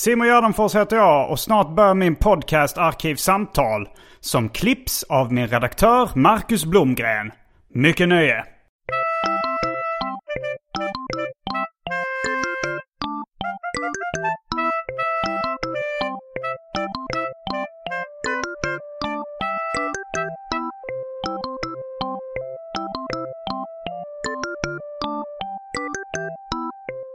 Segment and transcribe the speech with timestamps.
[0.00, 3.88] Simon Gärdenfors heter jag och snart börjar min podcast Arkivsamtal.
[4.20, 7.32] Som klipps av min redaktör Marcus Blomgren.
[7.74, 8.44] Mycket nöje!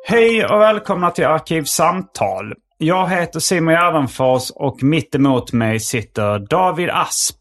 [0.07, 2.53] Hej och välkomna till Arkivsamtal.
[2.77, 7.35] Jag heter Simon Gärdenfors och mitt emot mig sitter David Asp.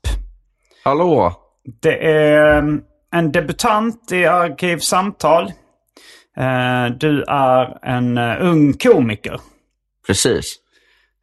[0.85, 1.33] Hallå!
[1.83, 2.81] Det är mm,
[3.13, 5.45] en debutant i Arkivsamtal.
[6.37, 9.41] Eh, Du är en eh, ung komiker.
[10.07, 10.57] Precis.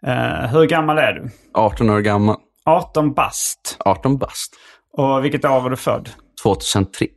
[0.05, 1.29] Eh, Hur gammal är du?
[1.53, 2.35] 18 år gammal.
[2.65, 3.77] 18 bast.
[3.79, 4.53] 18 bast.
[4.97, 6.09] Och vilket år var du född?
[6.43, 7.07] 2003.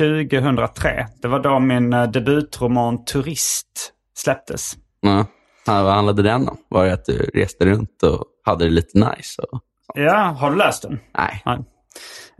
[0.00, 1.06] 2003.
[1.22, 4.72] Det var då min debutroman Turist släpptes.
[5.00, 5.26] Ja.
[5.66, 6.56] Vad handlade den om?
[6.68, 9.42] Var det att du reste runt och hade det lite nice?
[9.42, 9.60] Och...
[9.94, 10.98] Ja, har du läst den?
[11.18, 11.58] Nej, Nej.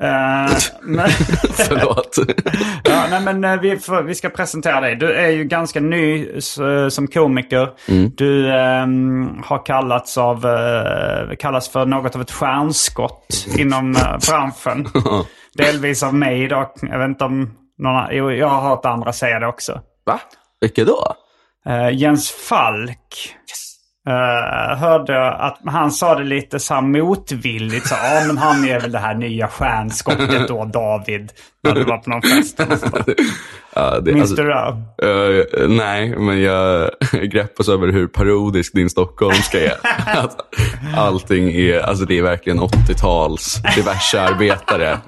[0.02, 1.08] Eh, men,
[1.50, 2.16] förlåt.
[2.84, 4.96] ja, nej, men eh, vi, får, vi ska presentera dig.
[4.96, 7.70] Du är ju ganska ny s- eh, som komiker.
[8.16, 14.86] Du ehm, har kallats, av, eh, kallats för något av ett stjärnskott inom uh, branschen.
[15.54, 16.74] Delvis av mig dock.
[16.82, 19.80] Jag vet inte om någon Jo, jag har hört andra säga det också.
[20.06, 20.20] Va?
[20.60, 21.14] Vilka då?
[21.68, 23.34] Eh, Jens Falk.
[24.08, 27.86] eh, hörde att han sa det lite så här motvilligt.
[27.86, 31.32] Så, ja, men han är väl det här nya stjärnskottet då, David.
[31.62, 32.60] När du var på någon fest.
[33.78, 35.62] Ja, det, Minns alltså, du det?
[35.62, 36.90] eh, nej, men jag
[37.30, 39.76] greppas över hur parodisk din stockholmska är.
[40.06, 40.36] Att
[40.96, 44.98] allting är, alltså det är verkligen 80-tals diverse arbetare.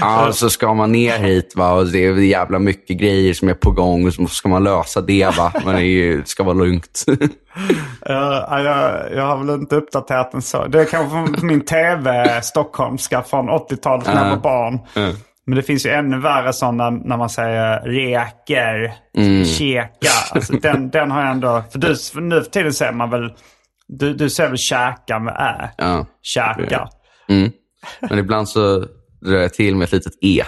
[0.00, 3.54] Ja, så ska man ner hit va, och det är jävla mycket grejer som är
[3.54, 5.52] på gång och så ska man lösa det va.
[5.64, 7.04] Men det det ska vara lugnt.
[8.06, 8.14] Eh,
[8.64, 10.66] jag, jag har väl inte uppdaterat den så.
[10.66, 14.78] Det är kanske från min tv stockholmska från 80-talet när jag var barn.
[15.46, 18.94] Men det finns ju ännu värre sådana när man säger reker,
[19.44, 20.10] käka.
[20.30, 21.62] Alltså den, den har jag ändå...
[21.72, 23.32] För, du, för nu för tiden säger man väl...
[23.88, 25.70] Du, du säger väl käka med ä?
[25.76, 26.06] Ja.
[26.22, 26.88] Käka.
[27.28, 27.50] Mm.
[28.00, 28.84] Men ibland så
[29.26, 30.44] drar jag till med ett litet E.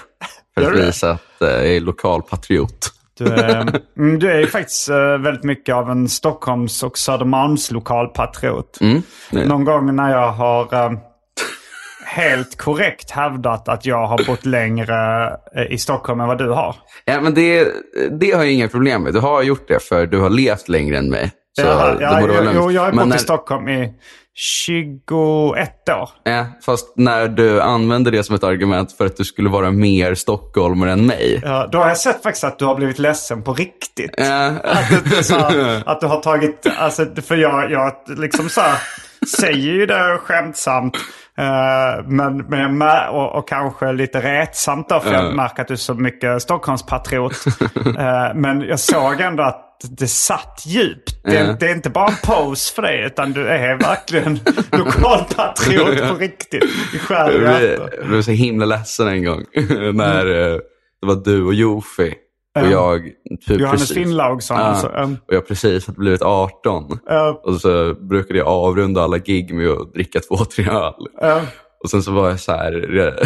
[0.54, 2.92] För att visa att eh, jag är lokal patriot.
[3.18, 7.70] Du är, mm, du är ju faktiskt eh, väldigt mycket av en Stockholms och Södermalms
[7.70, 8.78] lokalpatriot.
[8.80, 9.02] Mm.
[9.30, 10.92] Någon gång när jag har eh,
[12.06, 15.30] helt korrekt hävdat att jag har bott längre
[15.70, 16.76] i Stockholm än vad du har.
[17.04, 17.68] Ja, men det,
[18.20, 19.14] det har jag inga problem med.
[19.14, 21.32] Du har gjort det för du har levt längre än mig.
[21.62, 23.94] Så ja, det ja, jo, jag har bott när, i Stockholm i
[24.34, 26.10] 21 år.
[26.22, 30.14] Ja, fast när du använder det som ett argument för att du skulle vara mer
[30.14, 31.40] stockholmare än mig.
[31.44, 34.14] Ja, då har jag sett faktiskt att du har blivit ledsen på riktigt.
[34.16, 35.34] Ja, Att du, så
[35.86, 38.78] att du har tagit, alltså, för jag, jag liksom så här,
[39.40, 40.96] säger ju det skämtsamt.
[41.38, 45.78] Eh, men, men och, och kanske lite retsamt då, för jag märker att du är
[45.78, 47.32] så mycket Stockholmspatriot.
[47.98, 49.64] Eh, men jag såg ändå att
[49.98, 51.22] det satt djupt.
[51.24, 51.56] Det, Ja.
[51.60, 54.40] det är inte bara en pose för dig, utan du är verkligen
[54.72, 56.64] lokalpatriot på riktigt.
[56.94, 57.88] I själ och hjärta.
[57.98, 59.44] jag blev så himla ledsen en gång.
[59.94, 60.58] när eh,
[61.00, 62.14] det var du och Jofi.
[62.62, 62.92] Och Ja.
[62.92, 63.02] jag
[63.46, 64.56] typ Johannes precis, Finnlaugsson.
[64.56, 64.62] Ja.
[64.64, 64.86] Alltså,
[65.28, 66.98] och jag precis hade blivit 18.
[67.06, 67.40] Ja.
[67.44, 70.94] Och så brukade jag avrunda alla gig med att dricka två, tre öl.
[71.84, 73.20] Och sen så var jag så här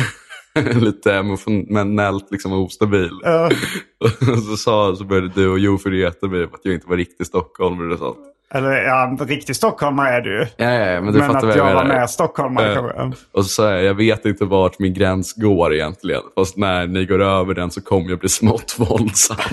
[0.80, 3.10] lite emotionellt liksom ostabil.
[3.22, 3.50] Ja.
[4.32, 6.96] Och så, sa, så började du och Jofi reta mig för att jag inte var
[6.96, 8.18] riktig stockholmare och sånt.
[8.54, 10.46] Eller ja, riktig stockholmare är du.
[10.56, 12.74] Ja, ja, men du Men fattar att jag jag var mer stockholmare Ja.
[12.74, 13.24] kanske.
[13.32, 16.22] Och så sa jag, jag vet inte vart min gräns går egentligen.
[16.34, 19.36] Fast när ni går över den så kommer jag bli smått våldsam.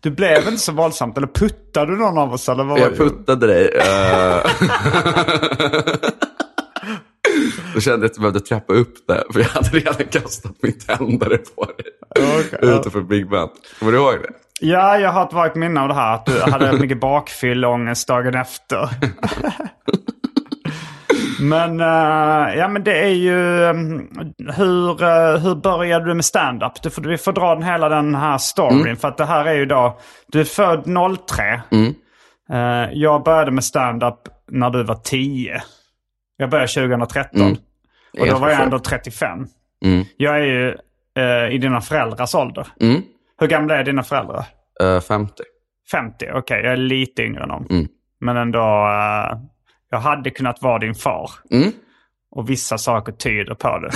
[0.00, 1.16] Du blev inte så våldsamt.
[1.16, 2.48] Eller puttade du någon av oss?
[2.48, 3.70] Eller vad jag puttade dig.
[3.78, 4.40] eh.
[7.74, 9.24] Då kände jag att jag behövde trappa upp det.
[9.32, 11.74] För jag hade redan kastat min tändare på dig.
[12.14, 12.58] Ja.
[12.78, 13.48] Utanför Big Ben.
[13.78, 14.28] Kommer du ihåg det?
[14.60, 16.14] Ja, jag har ett vagt minne av det här.
[16.14, 18.88] Att du hade mycket bakfylleångest dagen efter.
[21.40, 23.62] men, uh, ja, men det är ju...
[23.62, 24.10] Um,
[24.56, 26.82] hur, uh, hur började du med stand-up?
[26.82, 28.80] Du får, vi får dra den, hela den här storyn.
[28.80, 28.96] Mm.
[28.96, 29.98] För att det här är ju då...
[30.26, 30.84] Du är född
[31.28, 31.62] 03.
[31.70, 31.94] Mm.
[32.52, 34.18] Uh, jag började med stand-up
[34.50, 35.62] när du var 10.
[36.36, 37.40] Jag började 2013.
[37.40, 37.56] Mm.
[38.20, 39.46] Och då var jag ändå 35.
[39.84, 40.04] Mm.
[40.16, 40.76] Jag är ju
[41.50, 42.66] i dina föräldrars ålder.
[42.80, 43.02] Mm.
[43.40, 44.44] Hur gamla är dina föräldrar?
[44.82, 45.42] Uh, 50.
[45.90, 46.32] 50, okej.
[46.38, 46.62] Okay.
[46.62, 47.66] Jag är lite yngre än dem.
[47.70, 47.86] Mm.
[48.20, 49.38] Men ändå, uh,
[49.90, 51.30] jag hade kunnat vara din far.
[51.50, 51.72] Mm.
[52.30, 53.90] Och vissa saker tyder på det.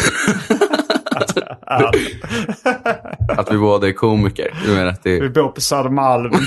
[1.16, 1.94] att, att,
[3.38, 4.54] att vi båda är komiker?
[4.64, 5.20] Du menar att det...
[5.20, 6.32] Vi bor på Södermalm.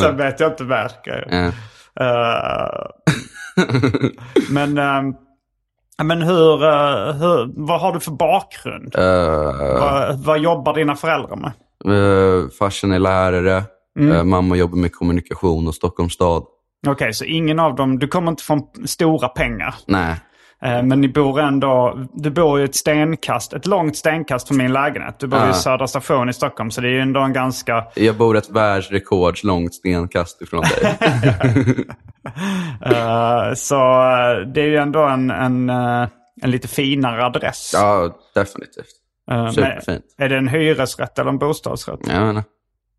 [0.00, 0.90] Sen vet jag inte mer.
[1.08, 1.52] Uh.
[4.50, 4.78] men...
[4.78, 5.16] Um,
[6.04, 8.94] men hur, eh, hur, vad har du för bakgrund?
[8.98, 11.52] Uh, vad, vad, jobbar dina föräldrar med?
[11.88, 13.64] Uh, farsan är lärare.
[13.98, 14.16] Mm.
[14.16, 16.42] Uh, mamma jobbar med kommunikation och Stockholms stad.
[16.86, 19.74] Okej, okay, så ingen av dem, du kommer inte från stora pengar?
[19.86, 20.16] Nej.
[20.66, 24.72] Uh, men ni bor ändå, du bor ju ett stenkast, ett långt stenkast från min
[24.72, 25.18] lägenhet.
[25.18, 27.86] Du bor ju i Södra station i Stockholm, så det är ju ändå en ganska...
[27.94, 30.98] Jag bor ett världsrekords långt stenkast ifrån dig.
[32.86, 36.08] uh, så uh, det är ju ändå en, en, uh,
[36.42, 37.70] en lite finare adress.
[37.74, 38.98] Ja, definitivt.
[39.54, 40.04] Superfint.
[40.18, 42.00] Är det en hyresrätt eller en bostadsrätt?
[42.06, 42.48] Jag vet inte.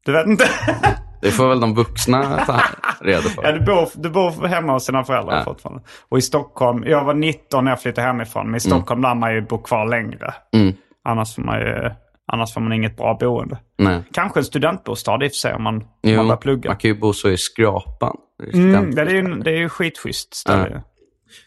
[0.06, 0.46] Du vet inte?
[1.24, 2.62] det får väl de vuxna ta
[3.02, 3.44] reda på.
[3.44, 5.44] Ja, du bor, du bor hemma hos dina föräldrar ja.
[5.44, 5.84] fortfarande.
[6.10, 8.46] Och i Stockholm, jag var 19 när jag flyttade hemifrån.
[8.46, 8.60] Men i mm.
[8.60, 9.10] Stockholm mm.
[9.10, 10.34] lär man ju bo kvar längre.
[10.54, 10.74] Mm.
[11.04, 11.92] Annars får man ju
[12.32, 13.58] Annars får man inget bra boende.
[13.78, 14.04] Nej.
[14.12, 16.70] Kanske en studentbostad i och för sig om man, jo, man börjar plugga.
[16.70, 18.18] Man kan ju bo så i skrapan.
[18.54, 20.70] Mm, det, är ju, det är ju skitschysst ställe.
[20.74, 20.82] Ja.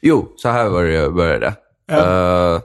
[0.02, 1.54] Jo, så här var det började.
[1.86, 2.62] Ja.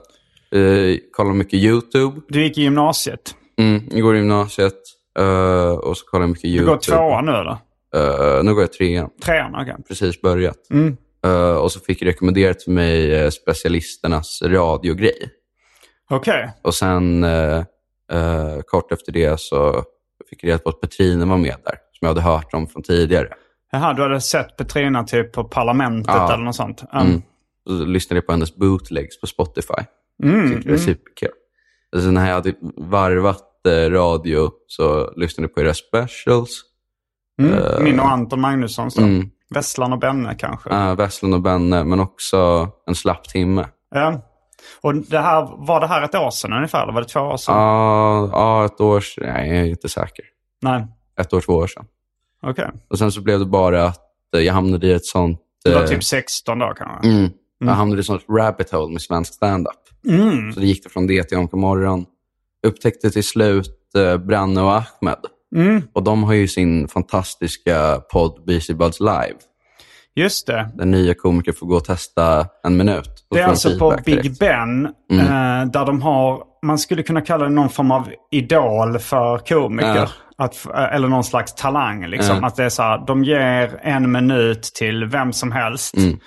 [0.52, 2.20] Uh, uh, kollade mycket YouTube.
[2.28, 3.34] Du gick i gymnasiet?
[3.58, 4.78] Mm, jag går i gymnasiet.
[5.20, 6.64] Uh, och så kollar jag mycket YouTube.
[6.64, 7.58] Du går tvåan nu eller?
[7.96, 9.10] Uh, nu går jag trean.
[9.22, 9.62] Trean, okej.
[9.62, 9.84] Okay.
[9.88, 10.70] Precis börjat.
[10.70, 10.96] Mm.
[11.26, 15.30] Uh, och så fick jag rekommenderat till mig specialisternas radiogrej.
[16.10, 16.38] Okej.
[16.40, 16.50] Okay.
[16.62, 17.26] Och sen
[18.66, 19.84] kort efter det så
[20.30, 22.82] fick jag reda på att Petrina var med där, som jag hade hört om från
[22.82, 23.28] tidigare.
[23.72, 26.34] Jaha, du hade sett Petrina typ på Parlamentet ja.
[26.34, 26.82] eller något sånt?
[26.92, 27.00] Um.
[27.00, 27.22] Mm.
[27.66, 29.82] Så lyssnade jag på hennes bootlegs på Spotify.
[30.22, 30.94] Mm, Tyckte det var mm.
[30.94, 31.30] superkul.
[31.96, 36.62] Alltså, när jag hade varvat eh, radio så lyssnade jag på era specials.
[37.42, 37.52] Mm.
[37.52, 38.88] Uh, Min och Anton Magnusson.
[38.98, 39.30] Mm.
[39.54, 40.70] Vesslan och Benne kanske?
[40.70, 43.66] Ja, uh, Vesslan och Benne, men också En slapp timme.
[43.94, 44.28] Ja.
[44.80, 46.82] Och det här, var det här ett år sedan ungefär?
[46.82, 47.56] Eller var det två år sedan?
[47.56, 49.24] Ja, ja ett år sedan.
[49.26, 50.24] Nej, jag är inte säker.
[50.62, 50.86] Nej.
[51.20, 51.84] Ett år, två år sedan.
[52.42, 52.64] Okej.
[52.64, 52.80] Okay.
[52.88, 54.00] Och sen så blev det bara att
[54.36, 55.40] eh, jag hamnade i ett sånt...
[55.64, 57.08] Du var eh, typ 16 då kanske?
[57.08, 57.18] Mm.
[57.18, 57.32] Mm.
[57.58, 59.81] Jag hamnade i ett sånt rabbit hole med svensk standup.
[60.08, 60.52] Mm.
[60.52, 62.04] Så det gick det från det till Onka morgon.
[62.66, 65.18] Upptäckte till slut eh, Branne och Ahmed.
[65.56, 65.82] Mm.
[65.92, 69.36] Och de har ju sin fantastiska podd BC Buds Live.
[70.14, 70.70] Just det.
[70.74, 73.26] Den nya komiker får gå och testa en minut.
[73.30, 74.38] Det är alltså på Big direkt.
[74.38, 74.88] Ben.
[75.12, 75.26] Mm.
[75.26, 79.94] Eh, där de har, man skulle kunna kalla det någon form av idol för komiker.
[79.96, 80.08] Ja.
[80.38, 82.06] Att, eh, eller någon slags talang.
[82.06, 82.38] Liksom.
[82.40, 82.46] Ja.
[82.46, 85.96] Att det är så här, de ger en minut till vem som helst.
[85.96, 86.18] Mm.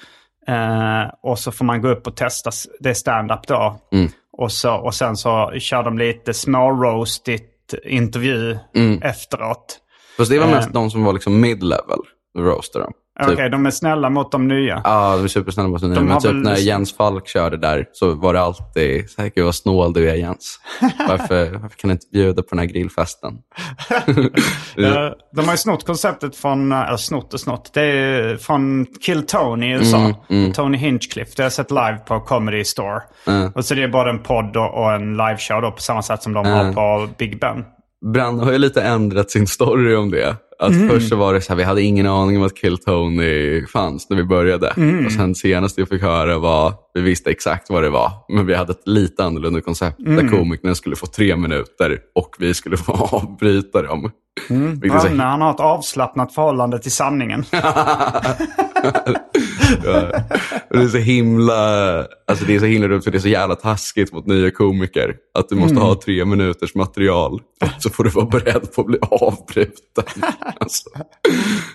[0.47, 3.80] Eh, och så får man gå upp och testa, det är stand-up då.
[3.92, 4.12] Mm.
[4.38, 9.01] Och, så, och sen så kör de lite små-roastigt intervju mm.
[9.01, 9.80] efteråt.
[10.18, 10.73] Fast det var mest eh.
[10.73, 11.99] de som var liksom mid-level,
[12.37, 12.87] roaster de.
[12.87, 13.05] Typ.
[13.19, 14.81] Okej, okay, de är snälla mot de nya.
[14.84, 16.00] Ja, de är supersnälla mot de nya.
[16.00, 16.38] De Men typ väl...
[16.38, 20.10] när Jens Falk körde där så var det alltid så här, gud vad snål du
[20.10, 20.60] är Jens.
[21.07, 23.34] Varför, varför kan du inte bjuda på den här grillfesten?
[25.36, 29.66] de har ju snott konceptet från, eller snott och snott, det är från Kill Tony
[29.66, 29.98] i USA.
[29.98, 30.54] Mm, mm.
[30.54, 31.31] Tony Hinchcliffe.
[31.36, 33.02] Det har jag sett live på Comedy Store.
[33.28, 33.52] Mm.
[33.52, 36.34] Och så det är både en podd och en liveshow då, på samma sätt som
[36.34, 37.64] de har på Big Ben.
[38.14, 40.36] Brand har ju lite ändrat sin story om det.
[40.59, 40.90] Att mm.
[40.90, 44.09] Först så var det så här, vi hade ingen aning om att Kill Tony fanns
[44.09, 44.68] när vi började.
[44.68, 45.06] Mm.
[45.06, 48.56] Och sen senast jag fick höra var, vi visste exakt vad det var, men vi
[48.56, 50.16] hade ett lite annorlunda koncept mm.
[50.16, 54.12] där komikerna skulle få tre minuter och vi skulle få avbryta dem.
[54.49, 54.80] Mm.
[54.80, 57.45] Branne, han har ett avslappnat förhållande till sanningen.
[57.51, 58.23] ja.
[60.69, 63.56] Det är så himla alltså det är så himla dumt för det är så jävla
[63.56, 65.15] taskigt mot nya komiker.
[65.39, 65.83] Att du måste mm.
[65.83, 67.42] ha tre minuters material.
[67.80, 70.04] Så får du vara beredd på att bli avbruten.
[70.59, 70.89] Alltså.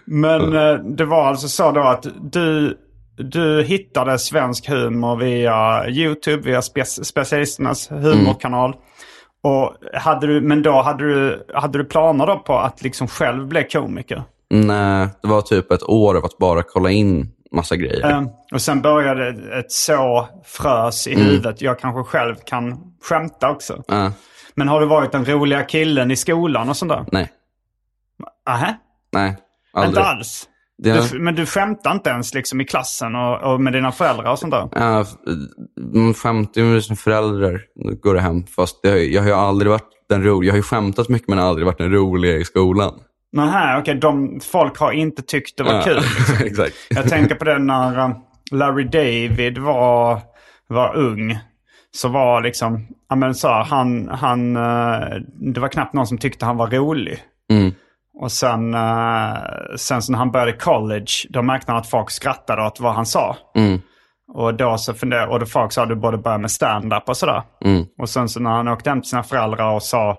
[0.05, 2.79] Men eh, det var alltså så då att du,
[3.17, 8.71] du hittade svensk humor via YouTube, via spe specialisternas humorkanal.
[8.71, 8.83] Mm.
[9.43, 13.47] Och hade du, men då hade du, hade du planer då på att liksom själv
[13.47, 14.23] bli komiker?
[14.51, 18.17] Nej, det var typ ett år av att bara kolla in massa grejer.
[18.17, 19.29] Um, och sen började
[19.59, 21.27] ett så frös i mm.
[21.27, 21.63] huvudet.
[21.63, 23.83] Jag kanske själv kan skämta också.
[23.93, 24.11] Uh.
[24.55, 27.05] Men har du varit den roliga killen i skolan och sånt där?
[27.13, 27.29] Nej,
[28.47, 28.77] Nähä?
[29.13, 29.37] nej.
[29.73, 29.91] Aldrig.
[29.91, 30.49] Inte alls?
[30.83, 34.33] Det, Du, men du skämtar inte ens liksom i klassen och, och med dina föräldrar
[34.33, 34.69] och sånt där?
[34.73, 35.05] Ja,
[35.95, 37.61] man skämtar ju med sina föräldrar.
[38.03, 38.47] Går det hem.
[38.47, 40.49] Fast jag, jag har ju aldrig varit den roliga.
[40.49, 42.93] Jag har ju skämtat mycket men aldrig varit den roliga i skolan.
[43.33, 43.95] Nähä, okej.
[43.95, 46.03] de, folk har inte tyckt det var Ja, kul.
[46.47, 46.75] Exakt.
[46.91, 48.11] Jag tänker på det när eh,
[48.51, 50.21] Larry David var,
[50.69, 51.39] var ung.
[51.93, 55.17] Så var liksom, ja men så här, han, han, eh,
[55.55, 57.19] det var knappt någon som tyckte han var rolig.
[57.53, 57.73] Mm.
[58.23, 59.37] Och sen, eh,
[59.77, 63.07] sen så när han började college, då märkte han att folk skrattade åt vad han
[63.07, 63.37] sa.
[63.57, 63.81] Mm.
[64.33, 67.43] Och då så funderade, och då folk sa du borde börja med stand-up och sådär.
[67.65, 67.85] Mm.
[68.00, 70.17] Och sen så när han åkte hem till sina föräldrar och sa,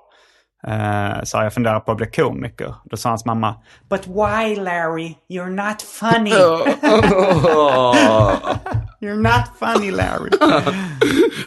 [0.68, 2.76] eh, så jag funderar på att bli komiker.
[2.86, 3.56] Då sa hans mamma,
[3.90, 5.16] But why Larry?
[5.30, 6.32] You're not funny.
[9.02, 10.30] You're not funny Larry.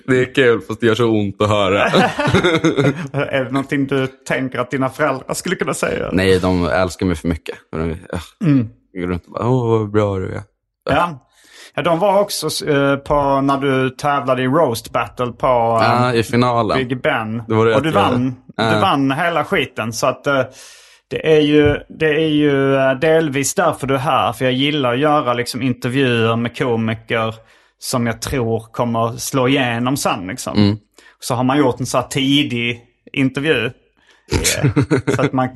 [0.06, 1.84] Det är kul fast det gör så ont att höra.
[3.12, 6.10] är det någonting du tänker att dina föräldrar skulle kunna säga?
[6.12, 7.56] Nej, de älskar mig för mycket.
[7.72, 7.96] De,
[8.44, 8.68] mm.
[8.94, 10.42] Går runt och bara, åh vad bra du är.
[10.90, 11.26] Ja.
[11.74, 15.46] Ja, de var också eh, på när du tävlade i roast battle på
[15.82, 16.78] Ja, i finalen.
[16.78, 17.42] Big Ben.
[17.48, 18.80] Det var det och du vann, du Ja.
[18.80, 19.92] vann hela skiten.
[19.92, 20.42] Så att eh,
[21.10, 24.32] det är ju, det är ju eh, delvis därför du är här.
[24.32, 27.34] För jag gillar att göra liksom intervjuer med komiker
[27.78, 30.26] som jag tror kommer slå igenom sen.
[30.26, 30.56] Liksom.
[30.58, 30.76] Mm.
[31.20, 32.80] Så har man gjort en så här tidig
[33.12, 33.70] intervju.
[34.32, 34.70] Eh,
[35.14, 35.48] så att man,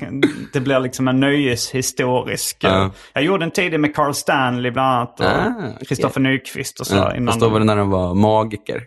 [0.52, 2.64] det blir liksom en nöjeshistorisk.
[2.64, 2.90] eh, Ja.
[3.12, 5.20] Jag gjorde en tidig med Carl Stanley bland annat.
[5.20, 5.86] Och Ah, okej.
[5.86, 6.96] Kristoffer Nyqvist och så.
[6.96, 8.82] Ja, innan de- var det när de var magiker.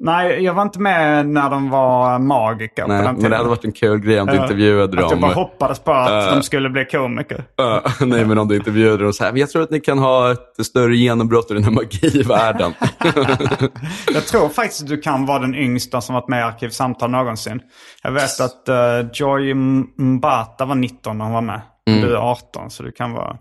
[0.00, 3.30] Nej, jag var inte med när de var magiker på Nej, den men tiden.
[3.30, 4.42] det hade varit en kul grej om du Ja.
[4.42, 5.20] intervjuade Att jag dem.
[5.20, 6.34] bara hoppades på att Ja.
[6.34, 7.44] de skulle bli komiker.
[7.56, 9.98] Ja, nej, men om du intervjuade dem så här, "Men jag tror att ni kan
[9.98, 12.72] ha ett större genombrott i den här magivärlden.
[14.14, 17.60] Jag tror faktiskt att du kan vara den yngsta som varit med i Arkivsamtal någonsin.
[18.02, 19.54] Jag vet att uh, Joy
[19.96, 21.60] Mbata var 19 när hon var med.
[21.90, 22.00] Mm.
[22.00, 23.36] Du är 18 så du kan vara...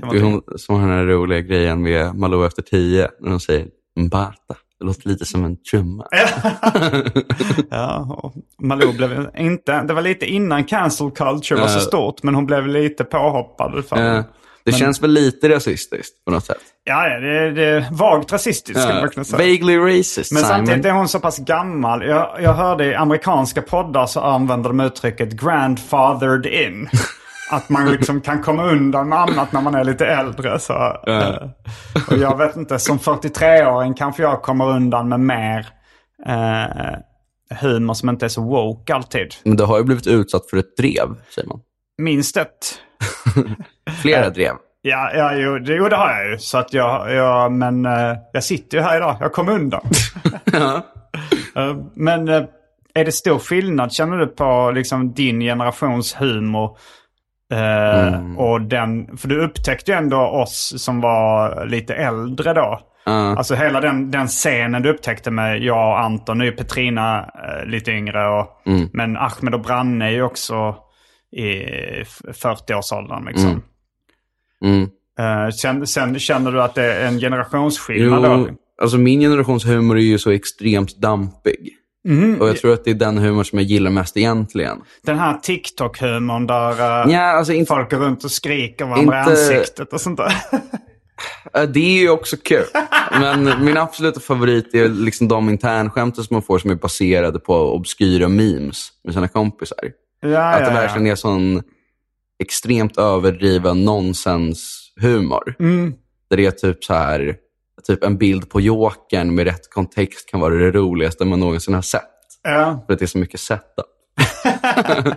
[0.00, 3.30] Kan Det är hon som har den här roliga grejen med Malou efter tio, när
[3.30, 3.66] de säger
[4.00, 4.54] mbata.
[4.78, 6.06] Det låter lite som en trumma.
[7.70, 9.82] ja, Malou blev inte...
[9.82, 11.80] Det var lite innan cancel culture var så Ja.
[11.80, 12.22] stort.
[12.22, 13.84] Men hon blev lite påhoppad.
[13.88, 14.24] För,
[14.64, 16.56] det känns väl lite rasistiskt på något sätt.
[16.84, 19.38] Ja, ja, det, det är vagt rasistiskt skulle man kunna säga.
[19.38, 20.56] Vaguely racist, Men Simon.
[20.56, 22.06] samtidigt är hon så pass gammal.
[22.06, 26.88] Jag, jag hörde i amerikanska poddar så använder de uttrycket grandfathered in.
[27.50, 30.58] Att man liksom kan komma undan med annat när man är lite äldre.
[30.58, 30.72] Så,
[31.06, 31.48] eh,
[32.10, 35.66] och jag vet inte, som 43-åring kanske jag kommer undan med mer
[36.26, 36.98] eh,
[37.60, 39.34] humor som inte är så woke alltid.
[39.44, 41.60] Men du har ju blivit utsatt för ett drev, Simon.
[41.98, 42.80] Minst ett.
[44.02, 44.54] Flera drev.
[44.82, 46.38] Ja, ja jo, det, jo, det har jag ju.
[46.38, 49.16] Så att jag, jag men eh, jag sitter ju här idag.
[49.20, 49.80] Jag kom undan.
[51.56, 52.42] Eh, men eh,
[52.94, 56.78] är det stor skillnad känner du på liksom din generations humor?
[57.52, 62.80] Eh, Och den, för du upptäckte ju ändå oss som var lite äldre då.
[63.38, 67.66] Alltså hela den, den scenen du upptäckte med jag och Anton, nu är Petrina eh,
[67.66, 68.28] lite yngre.
[68.28, 68.60] Och,
[68.92, 70.76] Men Ahmed och Branne är ju också
[71.36, 71.62] i
[72.00, 73.24] f- 40-årsåldern.
[73.26, 73.62] Liksom.
[74.64, 74.88] Mm.
[75.18, 78.46] Eh, sen, sen känner du att det är en generationsskillnad då?
[78.50, 81.72] Jo, alltså min generations humor är ju så extremt dampig.
[82.06, 82.40] Mhm.
[82.40, 84.78] Och jag tror att det är den humor som jag gillar mest egentligen.
[85.02, 86.70] Den här TikTok-humorn där
[87.06, 90.16] eh, Ja, alltså inte, folk går runt och skriker varandra i Inte- ansiktet och sånt
[90.16, 90.34] där.
[91.66, 92.64] det är ju också kul.
[93.20, 97.54] Men min absoluta favorit är liksom de internskämten som man får som är baserade på
[97.74, 99.78] obskyra memes med sina kompisar.
[100.20, 100.80] ja, Att det ja, ja.
[100.80, 101.62] verkligen är sån
[102.42, 105.54] extremt överdriven nonsenshumor.
[105.58, 105.94] Mm.
[106.30, 107.36] Där det är typ så här,
[107.86, 111.82] typ en bild på Jokern med rätt kontext kan vara det roligaste man någonsin har
[111.82, 112.02] sett.
[112.42, 112.84] Ja.
[112.86, 113.86] För att det är så mycket setup.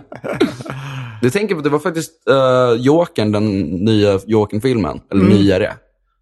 [1.22, 5.36] du tänker på, det var faktiskt uh, Jokern, den nya Jokern-filmen, eller Mm.
[5.36, 5.72] nyare.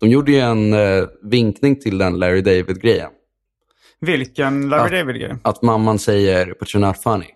[0.01, 3.11] De gjorde ju en eh, vinkning till den Larry David-grejen.
[4.01, 4.99] Vilken Larry.
[4.99, 5.37] David-grej?
[5.43, 7.27] Att mamman säger “But you're not funny”.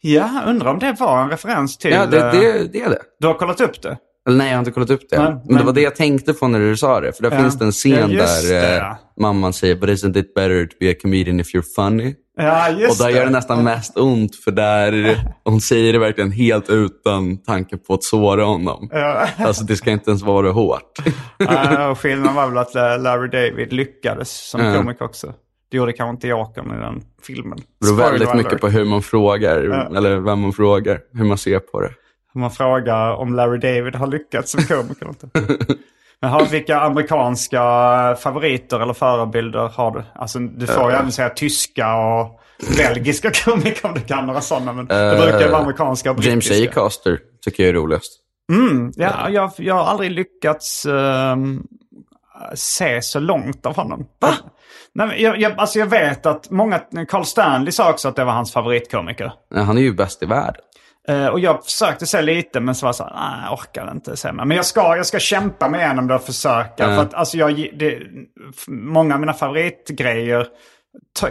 [0.00, 1.90] Ja, undrar om det var en referens till...
[1.90, 3.02] Ja, det, eh, det, det är det.
[3.20, 3.98] Du har kollat upp det?
[4.28, 5.18] Eller nej, jag har inte kollat upp det.
[5.18, 7.12] Men, det men- var det jag tänkte på när du sa det.
[7.12, 7.38] För där Ja.
[7.42, 8.98] finns det en Ja, scen just där det, eh, ja.
[9.20, 12.80] mamman säger “But isn't it better to be a comedian if you're funny?” Ja, Och
[12.80, 13.12] just där det.
[13.12, 17.94] gör det nästan mest ont för där hon säger det verkligen helt utan tanke på
[17.94, 18.88] att såra honom.
[18.92, 19.26] Ja.
[19.38, 20.98] Alltså det ska inte ens vara hårt.
[21.38, 24.74] Ja, och skillnaden var väl att eh, Larry David lyckades som Ja.
[24.76, 25.32] komiker också.
[25.70, 27.58] Det gjorde kanske inte Jokern i den filmen.
[27.58, 29.96] Det beror väldigt mycket på hur man frågar, Ja.
[29.96, 31.90] eller vem man frågar, hur man ser på det.
[32.34, 35.08] Man frågar om Larry David har lyckats som komiker.
[36.20, 37.60] Men har, vilka amerikanska
[38.20, 40.02] favoriter eller förebilder har du?
[40.14, 42.40] Alltså du får ju även säga tyska och
[42.76, 44.72] belgiska komiker om du kan några sådana.
[44.72, 46.70] Men det brukar vara amerikanska och James brittiska.
[46.80, 48.12] Acaster tycker jag är roligast.
[48.96, 51.62] Ja, jag, jag har aldrig lyckats ehm,
[52.54, 54.06] se så långt av honom.
[54.20, 54.34] Va?
[54.94, 58.32] Nej, jag, jag, alltså jag vet att många, Carl Stanley sa också att det var
[58.32, 59.32] hans favoritkomiker.
[59.54, 60.62] Ja, Han är ju bäst i världen.
[61.08, 64.16] Eh, och jag försökte se lite men så var jag så nej jag orkar inte
[64.16, 64.44] se mer.
[64.44, 66.84] Men jag ska, jag ska kämpa mig igenom det och försöka.
[66.86, 67.98] För att alltså jag, det,
[68.68, 70.46] många av mina favoritgrejer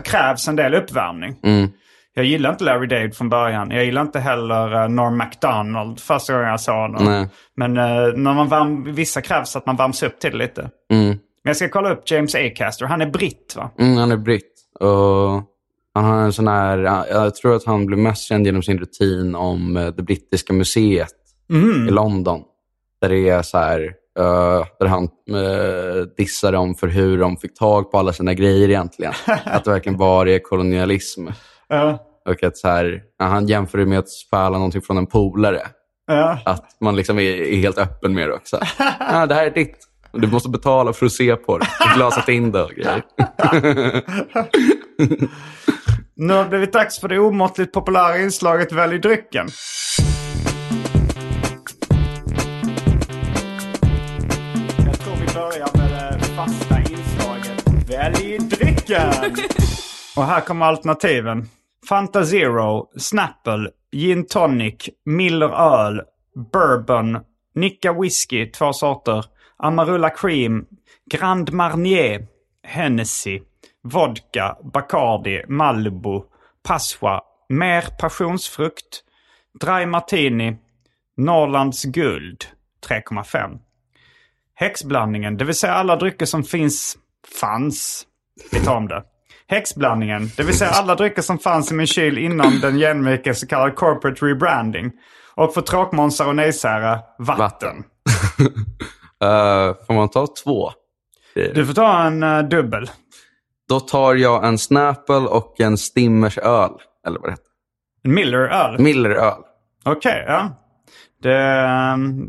[0.04, 1.36] krävs en del uppvärmning.
[2.14, 3.72] Jag gillar inte Larry David från början.
[3.72, 7.06] Jag gillar inte heller uh, Norm MacDonald första gången jag såg honom.
[7.06, 7.30] Nej.
[7.56, 10.70] Men eh, när man värm, vissa krävs att man värms upp till det lite.
[11.44, 12.86] Men jag ska kolla upp James Acaster.
[12.86, 13.72] Han är britt va?
[13.80, 14.54] Mm, han är britt.
[14.80, 15.51] Och
[15.94, 16.78] han har en sån här,
[17.10, 21.14] jag tror att han blev mest känd genom sin rutin om eh, det brittiska museet
[21.88, 22.42] i London.
[23.02, 23.82] Där det är så här,
[24.20, 28.70] eh, där han uh, dissar dem för hur de fick tag på alla sina grejer
[28.70, 29.14] egentligen.
[29.46, 31.28] att det verkligen var är kolonialism.
[31.68, 32.00] Ja.
[32.30, 35.62] Och att så här, han jämför det med att stjäla någonting från en polare.
[36.08, 36.40] Ja.
[36.46, 38.60] Att man liksom är, är helt öppen med det också.
[39.00, 39.88] Ja, det här är ditt.
[40.14, 41.68] Du måste betala för att se på det.
[41.80, 43.04] Du har glasat in det och grejer.
[46.24, 49.48] Nu har det blivit dags för det omåttligt populära inslaget Välj drycken.
[54.86, 59.14] Jag tror vi börjar med det fasta inslaget Välj drycken.
[60.18, 61.48] Och här kommer alternativen.
[61.90, 66.02] Fanta Zero, Snapple, Gin Tonic, Miller Öl,
[66.54, 67.20] Bourbon,
[67.56, 69.26] Nicka Whisky, två sorter,
[69.58, 70.66] Amarula Cream,
[71.12, 72.28] Grand Marnier,
[72.64, 73.40] Hennessy,
[73.84, 76.24] Vodka, Bacardi, Malibu,
[76.64, 79.04] Passoa, Mer passionsfrukt,
[79.62, 80.58] Dry Martini,
[81.18, 82.46] Norrlands Guld,
[82.88, 83.60] 3,5.
[84.56, 86.98] Häxblandningen, det vill säga alla drycker som finns,
[87.42, 88.08] fanns,
[88.52, 89.04] vi tar om det.
[89.48, 93.48] Häxblandningen, det vill säga alla drycker som fanns i min kyl innan den jämlika så
[93.48, 94.92] kallad corporate rebranding.
[95.36, 97.38] Och för tråkmånsar och nejsära, vatten.
[97.40, 97.84] Vatten.
[99.24, 100.72] Eh, får man ta två?
[101.34, 102.90] Du får ta en eh, dubbel.
[103.72, 106.72] Då tar jag en Snapple och en Stimmers öl.
[107.08, 107.46] Eller vad det heter.
[108.04, 108.80] En Miller-öl.
[108.80, 109.42] Miller öl.
[109.86, 110.58] Okej, ja.
[111.24, 111.38] Det,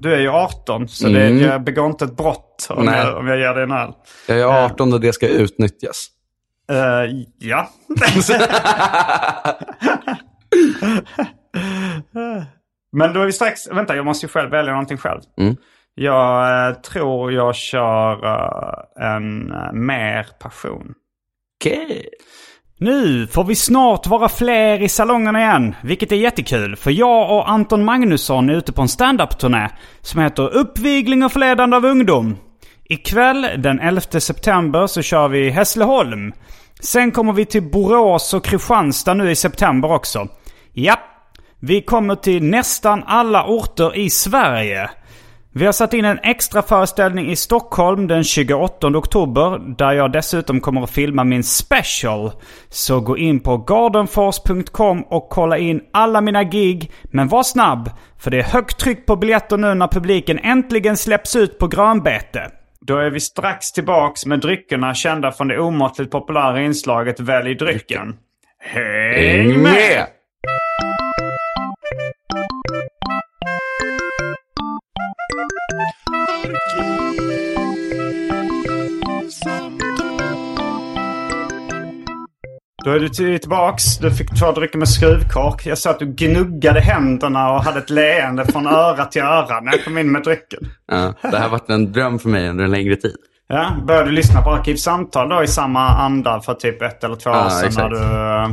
[0.00, 2.98] du är ju 18 så det, jag begår inte ett brott om Nej.
[2.98, 3.92] jag, om jag ger dig en öl.
[4.28, 6.06] Jag är 18 och det ska utnyttjas.
[6.70, 7.04] Eh,
[7.38, 7.68] ja.
[12.92, 13.68] Men då är vi strax...
[13.70, 15.20] Vänta, jag måste ju själv välja någonting själv.
[15.40, 15.56] Mm.
[15.94, 18.74] Jag eh, tror jag kör eh,
[19.14, 20.94] en uh, mer passion.
[21.62, 22.08] Okej.
[22.78, 26.76] Nu får vi snart vara fler i salongerna igen, vilket är jättekul.
[26.76, 29.68] För jag och Anton Magnusson är ute på en standup-turné
[30.00, 32.36] som heter Uppvigling och förledande av ungdom.
[32.84, 36.32] Ikväll den 11 september så kör vi i Hässleholm.
[36.80, 40.28] Sen kommer vi till Borås och Kristianstad nu i september också.
[40.72, 40.96] Ja,
[41.60, 44.90] vi kommer till nästan alla orter i Sverige.
[45.54, 50.60] Vi har satt in en extra föreställning i Stockholm den 28 oktober där jag dessutom
[50.60, 52.30] kommer att filma min special.
[52.68, 56.90] Så gå in på gardenfors.com och kolla in alla mina gig.
[57.04, 61.36] Men var snabb, för det är högt tryck på biljetter nu när publiken äntligen släpps
[61.36, 62.50] ut på grönbete.
[62.80, 68.16] Då är vi strax tillbaks med dryckerna kända från det omåttligt populära inslaget Välj drycken.
[68.58, 70.06] Häng med!
[82.84, 83.98] Då är du till- tillbaks.
[83.98, 85.66] Du fick två drycker med skruvkork.
[85.66, 89.72] Jag sa att du gnuggade händerna och hade ett leende från öra till öra när
[89.72, 90.60] jag kom in med drycken.
[90.86, 93.16] Ja, det här har varit en dröm för mig under en längre tid.
[93.48, 97.30] Ja, började du lyssna på Arkivsamtal då i samma anda för typ ett eller två
[97.30, 97.90] år Ja, sedan när exakt.
[97.90, 98.48] du, eh,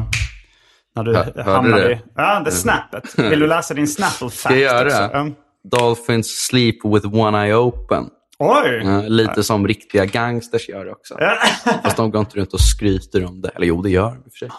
[0.96, 1.94] när du Hör- hörde hamnade det?
[1.94, 2.00] i...
[2.16, 3.20] Ja, det snappet.
[3.20, 4.84] Vill du läsa din Snapple fact Ska jag göra
[5.24, 5.32] det?
[5.64, 8.10] Dolphins sleep with one eye open.
[8.40, 8.82] Oj!
[8.84, 11.18] Ja, lite som riktiga gangsters gör också.
[11.84, 13.50] Fast de går inte runt och skryter om det.
[13.50, 14.50] Eller jo, det gör de i och för sig.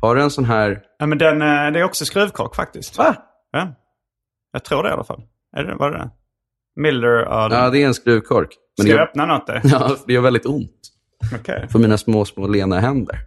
[0.00, 0.82] Har du en sån här...
[0.98, 2.98] Ja, men den, eh, det är också skruvkork faktiskt.
[2.98, 3.16] Va?
[3.52, 3.74] Ja.
[4.52, 5.22] Jag tror det i alla fall.
[5.56, 6.10] Är det, var det det?
[6.80, 7.08] Miller.
[7.08, 8.48] Ja, det är en skruvkork.
[8.78, 9.60] Men Ska jag gör, öppna något där?
[9.64, 10.80] ja, det gör väldigt ont
[11.34, 11.68] Okej.
[11.72, 13.18] för mina små, små lena händer.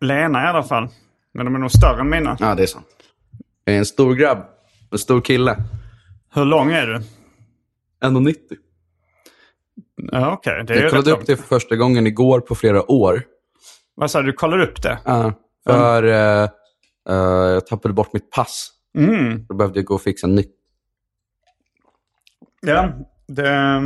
[0.00, 0.88] Lena i alla fall.
[1.34, 2.36] Men de är nog större än mina.
[2.40, 2.86] Ja, det är sant.
[3.64, 4.38] Jag är en stor grabb.
[4.92, 5.56] En stor kille.
[6.36, 7.00] Hur lång är du?
[8.04, 8.34] 1,90.
[10.12, 10.64] Ja, okej.
[10.66, 11.26] Det är ju Jag kollade upp långt.
[11.26, 13.22] det för första gången igår på flera år.
[13.94, 14.26] Vad sa du?
[14.26, 14.98] Du kollar upp det?
[15.04, 15.32] Ja,
[15.66, 16.42] för eh,
[17.08, 18.70] eh, jag tappade bort mitt pass.
[18.98, 19.46] Mm.
[19.48, 20.54] Då behövde jag gå och fixa nytt.
[22.60, 22.92] Ja,
[23.28, 23.82] det,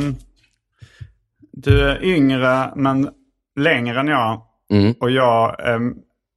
[1.51, 3.09] du är yngre men
[3.59, 4.41] längre än jag.
[4.73, 4.93] Mm.
[4.99, 5.79] Och jag är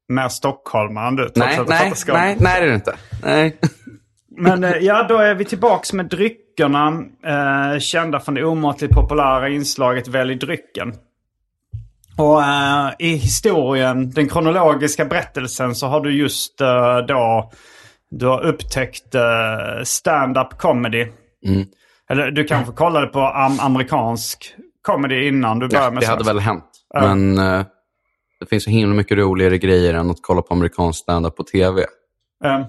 [0.08, 1.30] mer stockholmare än du.
[1.34, 2.96] Nej, du nej, nej, nej det är det inte.
[3.22, 3.58] Nej.
[4.36, 7.04] Men eh, ja, då är vi tillbaks med dryckerna.
[7.26, 10.94] Eh, kända från det omåttligt populära inslaget Välj drycken.
[12.18, 17.50] Och eh, i historien, den kronologiska berättelsen, så har du just eh, då
[18.10, 21.06] du har upptäckt eh, stand-up comedy.
[21.46, 21.66] Mm.
[22.10, 26.24] Eller du kanske kollade på am- amerikansk comedy innan du började Ja, med det hade
[26.24, 26.70] väl hänt.
[26.94, 27.64] Men eh,
[28.40, 31.80] det finns så himla mycket roligare grejer än att kolla på amerikansk standup på tv.
[32.44, 32.60] Eh,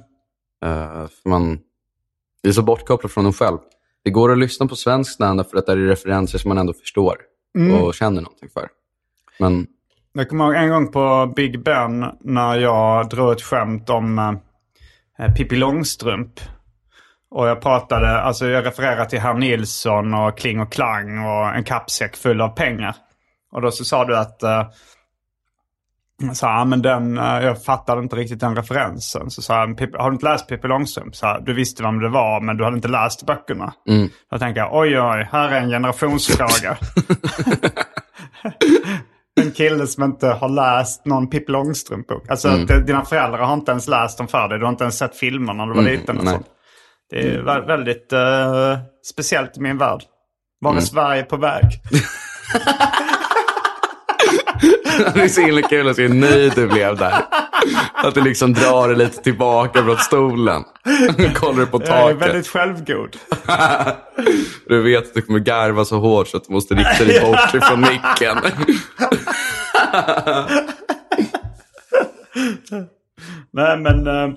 [0.63, 1.60] Eh, för man,
[2.44, 3.58] är så bortkopplat från en själv.
[4.04, 6.74] Det går att lyssna på svensk standup för att det är referenser som man ändå
[6.74, 7.18] förstår
[7.82, 8.68] och känner någonting för.
[9.39, 9.68] Men
[10.13, 14.20] Jag kommer ihåg en gång på Big Ben när jag drog ett skämt om
[15.20, 16.39] eh, Pippi Långstrump.
[17.30, 21.63] Och jag pratade, alltså jag refererade till Herr Nilsson och Kling och Klang och en
[21.63, 22.96] kappsäck full av pengar.
[23.52, 24.68] Och då så sa du att, eh,
[26.34, 29.32] så här, "Ja, men den, eh, jag fattade inte riktigt den referensen.
[29.32, 31.15] Så jag, "Pippi- har du inte läst Pippi Långstrump?
[31.15, 33.73] Så här, du visste vem det var men du hade inte läst böckerna.
[34.32, 36.78] Då tänkte jag, oj oj, här är en generationsfråga.
[39.41, 42.30] en kille som inte har läst någon Pippi Långstrump-bok.
[42.30, 44.60] Alltså eh, dina föräldrar har inte ens läst dem för dig.
[44.60, 46.17] Du har inte ens sett filmerna när du var liten.
[46.17, 46.47] Och sånt.
[47.10, 48.78] Det är vä- väldigt eh,
[49.12, 50.01] speciellt i min värld.
[50.60, 51.63] Var är Sverige på väg?
[55.13, 57.13] det är så himla kul att se hur nöjd du blev där.
[57.93, 60.63] Att du liksom drar dig lite tillbaka från stolen.
[61.36, 62.21] Kollar på Jag är taket.
[62.21, 63.17] väldigt självgod.
[64.67, 67.54] Du vet att du kommer garva så hårt så att du måste rikta dig bort
[67.54, 68.38] ifrån micken.
[73.54, 74.30] Nej men, eh,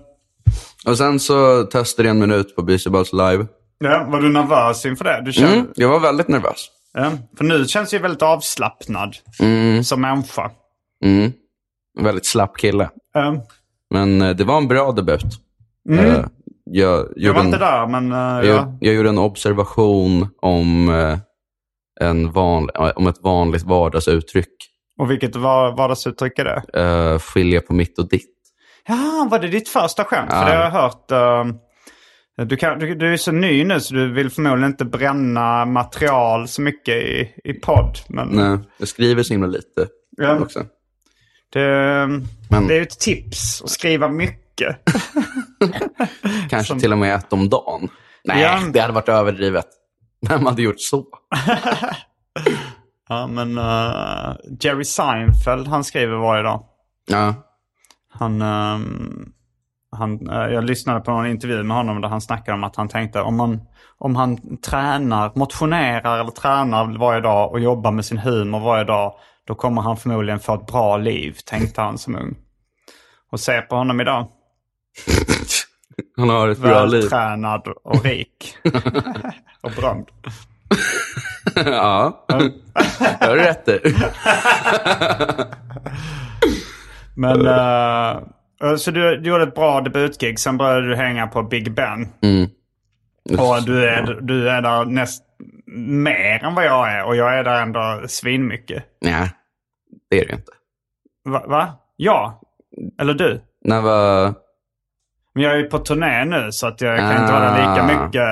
[0.86, 3.46] Och sen så testade jag en minut på Beastie Boys live.
[3.78, 5.22] ja, var du nervös inför det?
[5.24, 6.66] Du kände, Mm, jag var väldigt nervös.
[7.02, 9.16] Ja, för nu känns du väldigt avslappnad
[9.84, 10.50] som människa.
[11.04, 11.32] Mm.
[11.98, 12.90] En väldigt slapp kille.
[13.14, 13.44] Ja,
[13.90, 15.24] Men eh, det var en bra debut.
[15.90, 16.24] Eh,
[16.70, 18.76] Jag, jag var en, inte där men eh, jag, ja.
[18.80, 21.18] jag gjorde en observation om, eh,
[22.00, 24.48] en van, eh, om ett vanligt vardagsuttryck.
[25.00, 26.80] Och vilket var, vardagsuttryck är det?
[26.82, 28.34] Uh, skilja på mitt och ditt.
[28.88, 30.30] Ja, var det ditt första skämt?
[30.30, 30.44] För Ja.
[30.44, 31.10] det har jag hört.
[31.10, 31.44] eh,
[32.44, 36.48] du, kan, du, du är så ny nu så du vill förmodligen inte bränna material
[36.48, 37.98] så mycket i, i podd.
[38.08, 40.38] Men Nej, jag skriver så himla lite Ja.
[40.38, 40.64] också.
[41.52, 41.60] det,
[42.50, 44.76] Men- det är ju ett tips att skriva mycket.
[46.50, 47.88] Kanske till och med ett om dagen.
[48.24, 48.60] Nej, Ja.
[48.72, 49.66] det hade varit överdrivet.
[50.28, 51.04] Vem hade gjort så?
[53.08, 56.64] ja, men eh, Jerry Seinfeld, han skriver varje dag.
[57.06, 57.34] Ja.
[58.12, 59.32] Han, ehm,
[59.96, 62.88] han, eh, jag lyssnade på någon intervju med honom där han snackade om att han
[62.88, 63.60] tänkte om man,
[63.98, 69.14] om han tränar, motionerar eller tränar varje dag och jobbar med sin humor varje dag,
[69.46, 72.34] då kommer han förmodligen få ett bra liv, tänkte han som ung.
[73.32, 74.28] Och se på honom idag.
[76.16, 77.00] Han har ett bra liv.
[77.00, 78.56] Vältränad och rik.
[79.60, 80.06] och berömd.
[81.54, 83.80] ja, det har du rätt i.
[87.14, 88.22] Men, eh,
[88.78, 92.08] så du, du gjorde ett bra debutgig, sen började du hänga på Big Ben.
[92.22, 92.50] Mm.
[93.38, 95.24] Och du är, du är där näst
[95.76, 98.84] mer än vad jag är och jag är där ändå svinmycket.
[99.00, 99.30] Nej,
[100.10, 100.52] det är det inte.
[101.24, 101.44] Va?
[101.46, 101.72] va?
[101.96, 102.40] Ja.
[103.00, 103.40] Eller du.
[103.64, 104.34] När var...
[105.38, 108.04] Men jag är på turné nu så att jag kan inte vara där lika Ah.
[108.04, 108.22] mycket.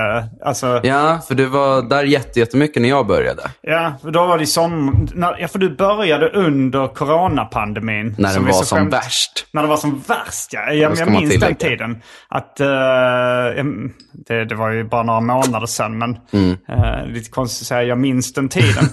[0.45, 0.81] Alltså, ja.
[0.83, 3.41] Ja, för du var där jätte- jättemycket när jag började.
[4.01, 5.07] för då var det som...
[5.13, 8.15] När, ja, för du började under coronapandemin.
[8.17, 9.47] När den vi var så som skämt- värst.
[9.51, 10.71] När det var som värst ja.
[10.71, 12.01] Jag, jag minns den tiden.
[12.27, 13.93] Att, em,
[14.27, 16.57] det, det var ju bara några månader sedan men Mm.
[16.69, 18.83] eh, lite konstigt att säga jag minns den tiden.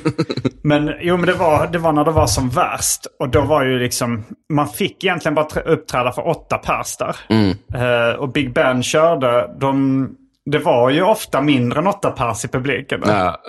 [0.62, 3.06] men jo men det var, det var när det var som värst.
[3.18, 7.16] Och då var ju liksom, man fick egentligen bara trä- uppträda för åtta pers där.
[7.28, 7.53] Mm.
[7.74, 10.08] Eh, och Big Ben körde, de,
[10.44, 13.02] det var ju ofta mindre än åtta pers i publiken.
[13.06, 13.40] Ja.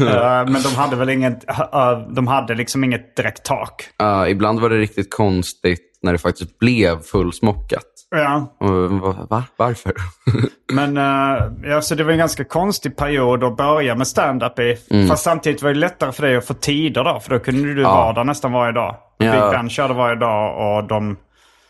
[0.00, 3.88] Eh, men de hade väl inget, eh, de hade liksom inget direkt tak.
[3.96, 7.86] Ja, ibland var det riktigt konstigt när det faktiskt blev fullsmockat.
[8.10, 8.56] Ja.
[8.58, 9.44] Och, va, va?
[9.56, 9.92] Varför?
[10.72, 14.76] Men uh, alltså det var en ganska konstig period att börja med stand-up i.
[14.90, 15.08] Mm.
[15.08, 17.20] Fast samtidigt var det lättare för dig att få tider då.
[17.20, 18.96] För då kunde du vara där nästan varje dag.
[19.18, 19.32] Ja.
[19.32, 21.16] Big Ben körde varje dag och de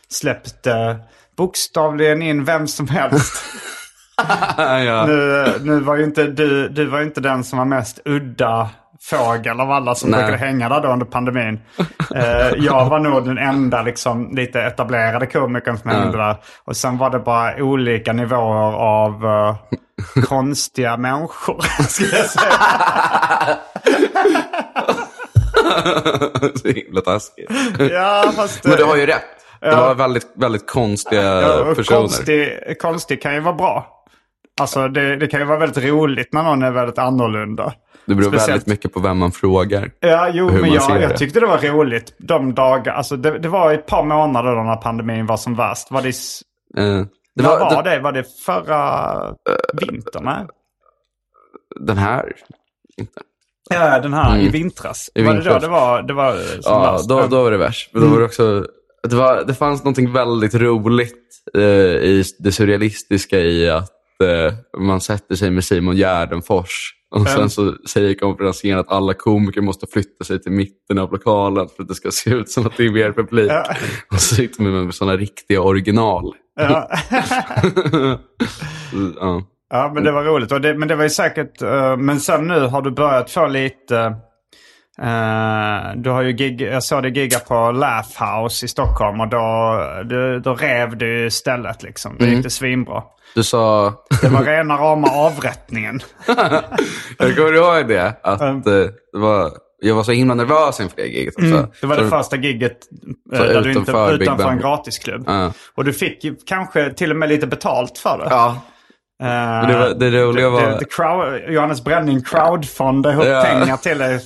[0.09, 0.99] släppte
[1.37, 3.43] bokstavligen in vem som helst.
[4.57, 5.05] ja.
[5.07, 8.69] nu, nu var ju inte du, du var ju inte den som var mest udda
[9.03, 10.19] fågel av alla som Nej.
[10.19, 11.59] brukade hänga där då under pandemin.
[12.15, 16.35] Eh, jag var nog den enda liksom, lite etablerade komikern som hängde där.
[16.63, 19.55] Och sen var det bara olika nivåer av eh,
[20.23, 21.61] konstiga människor.
[21.89, 22.53] Skulle jag säga.
[26.55, 27.51] så himla taskigt.
[27.91, 28.63] Ja, fast...
[28.63, 29.42] Men du har ju rätt.
[29.63, 29.87] Det Ja.
[29.87, 31.99] var väldigt, väldigt konstiga Ja, personer.
[31.99, 32.49] konstig,
[32.81, 34.03] konstig kan ju vara bra.
[34.61, 37.73] Alltså det, det kan ju vara väldigt roligt när någon är väldigt annorlunda.
[38.05, 39.91] Det beror Speciellt- väldigt mycket på vem man frågar.
[39.99, 42.93] Ja, jo, men jag, jag tyckte det var roligt de dagar.
[42.93, 45.91] Alltså det, det var ett par månader då när pandemin var som värst.
[45.91, 46.07] Var det,
[46.77, 47.99] Eh, det när var, var, det?
[47.99, 49.13] Var det förra
[49.73, 50.23] vintern?
[50.25, 50.45] Nej?
[51.79, 52.31] Den här.
[52.97, 53.21] Inte.
[53.69, 54.51] Ja, den här i Mm.
[54.51, 55.09] vintras.
[55.15, 57.09] I var det då det var, det var som Ja, värst?
[57.09, 57.89] då, då var det värst.
[57.93, 58.65] Men då var det också...
[59.09, 63.91] Det, var, det fanns något väldigt roligt eh, i det surrealistiska i att
[64.23, 69.61] eh, man sätter sig med Simon Gärdenfors och sen så säger konferencieren att alla komiker
[69.61, 72.77] måste flytta sig till mitten av lokalen för att det ska se ut som att
[72.77, 73.51] det är mer publik.
[73.51, 73.75] Ja.
[74.11, 76.33] Och så sitter man med sådana riktiga original.
[76.55, 76.89] Ja.
[79.19, 79.43] ja.
[79.69, 80.49] Ja, men det var roligt.
[80.49, 81.61] Det, men det var ju säkert...
[81.61, 84.15] eh, men sen nu har du börjat få lite...
[85.01, 89.27] eh, du har ju gig, jag såg dig gigga på Laugh House i Stockholm och
[89.27, 92.15] då, du, då rev du stället liksom.
[92.19, 93.03] Det gick det svinbra.
[93.35, 93.93] Du sa...
[94.21, 95.99] Det var rena rama avrättningen.
[97.17, 98.15] jag kommer ihåg det.
[98.23, 98.55] Att Mm.
[98.57, 99.51] eh, det var,
[99.81, 101.37] jag var så himla nervös inför det giget.
[101.37, 102.77] Mm, Det var det Så- första gigget
[103.33, 105.23] eh, där du inte, utanför Big utanför en gratisklubb.
[105.27, 105.51] Ja.
[105.75, 108.27] Och du fick ju kanske till och med lite betalt för det.
[108.29, 108.61] Ja,
[109.19, 113.41] Men det var- det roliga var- det, det crowd, Johannes Bränning crowdfondade ihop Ja.
[113.43, 114.19] pengar till dig.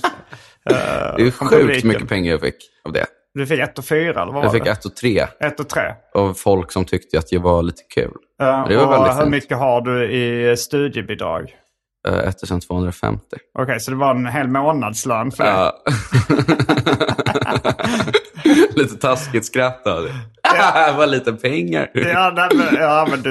[0.68, 1.88] det är sjukt publiken.
[1.88, 3.06] mycket pengar jag fick av det.
[3.34, 4.70] Du fick ett och fyra eller vad Jag var fick det?
[4.70, 5.82] ett och tre Ett och tre.
[6.14, 8.12] av folk som tyckte att jag var lite kul.
[8.38, 9.30] Ja, Det var och väldigt hur fint.
[9.30, 11.54] mycket har du i studiebidrag?
[12.08, 13.20] Eh, 1250.
[13.58, 15.50] Okej, så det var en hel månadslön för det?
[15.50, 15.82] Ja.
[18.74, 20.14] lite taskigt skratt av det.
[20.96, 21.90] Vad lite pengar.
[21.94, 23.30] Ja, nej, men, ja, men du,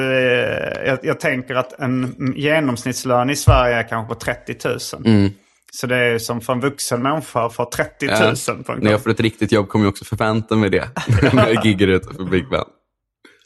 [0.86, 4.78] jag, jag tänker att en genomsnittslön i Sverige är kanske på 30 000.
[5.06, 5.32] Mm.
[5.80, 8.16] Så det är som för en vuxen människa för 30 000
[8.48, 8.54] Ja.
[8.66, 10.90] på en När jag får ett riktigt jobb kommer jag också förvänta mig det.
[11.34, 12.64] När jag giggar utanför Big Ben.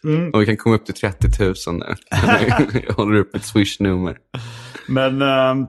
[0.04, 0.32] Mm.
[0.32, 1.96] Och vi kan komma upp till 30 000 nu.
[2.88, 4.18] jag håller upp ett swish-nummer.
[4.88, 5.68] Men, uh,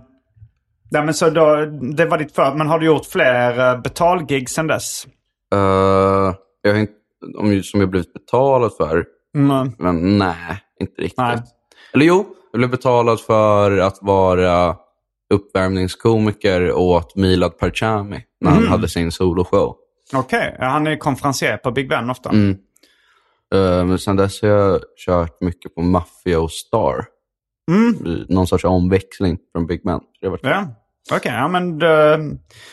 [0.91, 2.55] nej, men så då, det var ditt för.
[2.55, 5.07] Men har du gjort fler uh, betalgig sedan dess?
[5.55, 5.61] Uh,
[6.63, 6.93] jag har inte,
[7.39, 9.05] om, som jag blivit betalad för.
[9.37, 9.73] Mm.
[9.79, 11.19] Men nej, inte riktigt.
[11.19, 11.43] Nej.
[11.95, 14.77] Eller jo, jag blev betalad för att vara
[15.33, 18.63] uppvärmningskomiker åt Milad Parchami när Mm.
[18.63, 19.77] han hade sin soloshow.
[20.15, 22.31] Okej, ja, han är konferencier på Big Ben ofta.
[22.31, 22.51] Mm.
[23.55, 27.05] Eh, men sen dess har jag kört mycket på Mafia och Star.
[27.71, 28.25] Mm.
[28.29, 30.01] Någon sorts omväxling från Big Ben.
[30.21, 30.67] Det har varit Ja,
[31.17, 31.33] okej.
[31.35, 32.19] ja, men, det-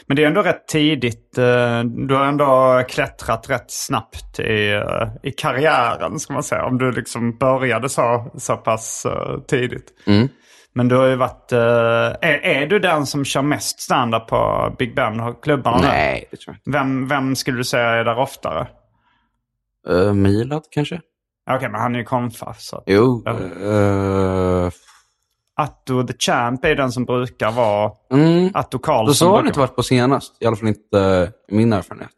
[0.07, 1.37] men det är ändå rätt tidigt.
[1.37, 6.65] eh, Du har ändå klättrat rätt snabbt i, eh, i karriären, ska man säga.
[6.65, 9.87] Om du liksom började så, så pass eh, tidigt.
[10.07, 10.27] Mm.
[10.79, 11.51] Men du har ju varit...
[11.51, 11.59] eh,
[12.29, 15.19] Är, är du den som kör mest standup på Big Ben?
[15.19, 15.87] Har klubbarna där?
[15.87, 18.67] Nej, det tror jag Vem, vem skulle du säga är där oftare?
[19.87, 19.99] inte.
[19.99, 21.01] Uh, Milad kanske?
[21.51, 22.53] Okej, men han är ju konfa.
[22.57, 22.83] Så.
[22.85, 23.23] Jo.
[23.27, 24.69] Eh,
[25.55, 27.91] Atto the Champ är den som brukar vara...
[28.13, 28.51] mm.
[28.53, 29.15] Atto Karlsson.
[29.15, 30.37] Så har brukar inte varit på senast.
[30.39, 32.09] I alla fall inte i min erfarenhet.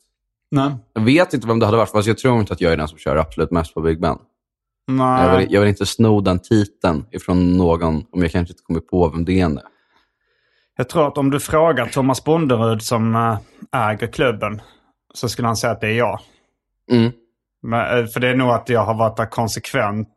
[0.51, 0.71] Nej.
[0.93, 2.87] Jag vet inte vem det hade varit, fast jag tror inte att jag är den
[2.87, 4.17] som kör absolut mest på Big Ben.
[4.97, 5.27] Nej.
[5.27, 8.79] Jag, vill, jag vill inte sno den titeln ifrån någon om jag kanske inte kommer
[8.79, 9.61] på vem det är nu.
[10.77, 13.37] Jag tror att om du frågar Thomas Bonderud som äh,
[13.89, 14.61] äger klubben
[15.13, 16.19] så skulle han säga att det är jag.
[16.91, 17.11] Mm.
[17.63, 20.07] Men, äh, för det är nog att jag har varit där konsekvent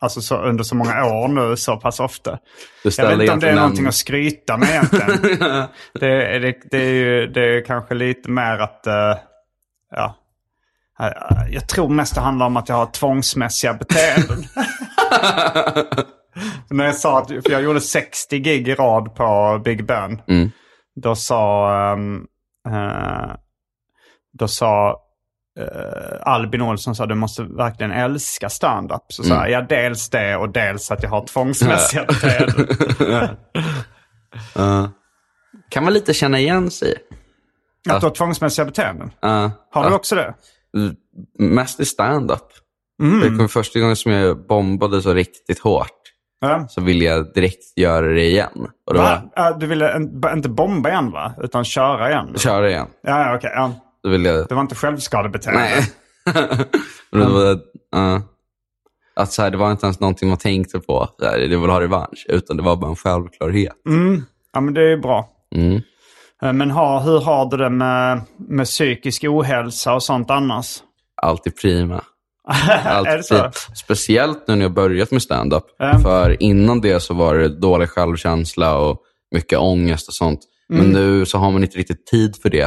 [0.00, 2.38] alltså så, under så många år nu så pass ofta.
[2.84, 5.06] Jag vet inte om det är egentligen någonting att skryta med egentligen.
[6.00, 8.86] det, är- det, det, är ju, det är kanske lite mer att...
[8.86, 9.16] äh,
[9.90, 10.16] ja,
[11.50, 14.38] jag tror mest det handlar om att jag har tvångsmässiga beteenden.
[16.70, 20.22] När jag sa att för jag gjorde 60 gig i rad på Big Ben.
[20.28, 20.50] Mm.
[20.94, 22.26] Då sa, ehm,
[22.68, 23.30] eh,
[24.38, 25.00] då sa
[25.58, 29.02] eh, Albin Olsson sa du måste verkligen älska stand-up.
[29.08, 32.66] Så sa jag, ja dels det och dels att jag har tvångsmässiga beteenden.
[34.54, 34.90] Ja.
[35.68, 36.94] kan man lite känna igen sig.
[37.90, 39.10] Att du har tvångsmässiga beteenden.
[39.70, 40.34] Har du också det?
[41.38, 42.42] Mest i stand-up.
[43.02, 43.20] Mm.
[43.20, 45.86] Det kom första gången som jag bombade så riktigt hårt
[46.40, 46.66] Ja.
[46.68, 48.66] så ville jag direkt göra det igen.
[48.92, 49.22] Då Va?
[49.36, 51.32] Ja, Du ville en, inte bomba igen va?
[51.42, 52.34] Utan köra igen?
[52.38, 52.86] köra igen.
[53.02, 53.50] Ja, ja okej.
[53.54, 53.72] ja.
[54.02, 54.48] Då ville jag...
[54.48, 55.60] Det var inte självskadebeteende?
[55.60, 55.84] Nej.
[57.12, 58.22] Det var, ja.
[59.16, 61.08] att så här, det var inte ens någonting man tänkte på.
[61.18, 62.26] Så här, det vill ha revansch.
[62.28, 63.72] Utan det var bara en självklarhet.
[63.88, 64.22] Mm.
[64.52, 65.28] Ja, men det är ju bra.
[65.54, 65.80] Mm.
[66.42, 70.78] Eh, Men har, hur har du det med, med psykisk ohälsa och sånt annars?
[71.22, 72.04] Alltid prima.
[73.22, 73.34] så?
[73.34, 73.50] prima.
[73.76, 75.64] Speciellt nu när jag börjat med stand-up.
[75.78, 75.98] Ja.
[75.98, 78.98] För innan det så var det dålig självkänsla och
[79.34, 80.40] mycket ångest och sånt.
[80.68, 80.92] Men Mm.
[80.92, 82.64] nu så har man inte riktigt tid för det.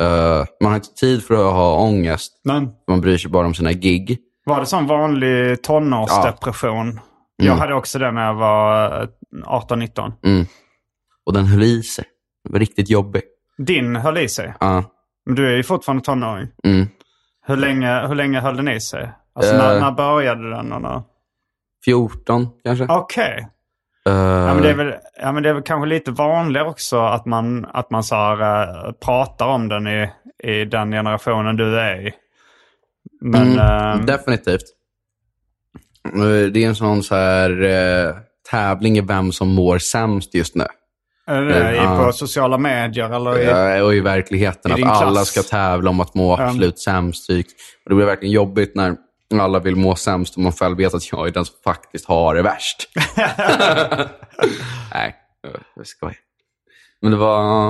[0.00, 2.32] Uh, man har inte tid för att ha ångest.
[2.44, 4.18] Men, Man bryr sig bara om sina gig.
[4.44, 7.00] var det sån vanlig tonårsdepression?
[7.36, 9.08] Jag hade också det när jag var eh,
[9.46, 10.12] 18-19.
[10.24, 10.46] Mm.
[11.26, 12.04] Och den höll i sig.
[12.54, 13.22] Riktigt jobbig.
[13.58, 14.54] Din höll i sig.
[14.60, 14.84] Ja.
[15.26, 16.48] Men du är ju fortfarande tonåring.
[16.64, 16.86] Mm.
[17.46, 19.10] Hur länge, hur länge höll den i sig?
[19.34, 19.80] Alltså när, Eh.
[19.80, 20.72] när började den?
[20.72, 21.02] och när-
[21.84, 22.86] 14 kanske?
[22.88, 23.48] Okej.
[24.06, 26.98] Eh, Ja, men det är väl, ja, men det är väl kanske lite vanligare också
[27.00, 28.40] att man, att man så här,
[28.86, 30.10] eh, pratar om den i,
[30.44, 32.12] i den generationen du är i.
[33.20, 33.52] Men...
[33.52, 34.62] Mm, eh, Definitivt.
[36.14, 38.14] Eh, Det är en sån så här eh,
[38.50, 40.64] tävling i vem som mår sämst just nu.
[41.28, 42.04] Är det ja.
[42.04, 43.44] på sociala medier eller i...
[43.44, 44.78] Ja, och i verkligheten.
[44.78, 47.26] I att alla ska tävla om att må absolut sämst.
[47.26, 47.46] Typ.
[47.84, 48.96] Och det blir verkligen jobbigt när
[49.40, 52.34] alla vill må sämst och man själv vet att jag är den som faktiskt har
[52.34, 52.88] det värst.
[54.92, 55.16] Nej,
[55.76, 56.16] jag skojar.
[57.02, 57.64] Men det var...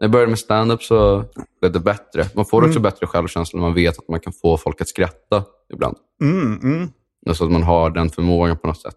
[0.00, 1.24] När jag började med stand-up så
[1.60, 2.26] blev det bättre.
[2.34, 5.44] Man får också bättre självkänsla när man vet att man kan få folk att skratta
[5.72, 5.96] ibland.
[6.22, 6.88] Mm, mm.
[7.28, 8.94] Alltså att man har den förmågan på något sätt.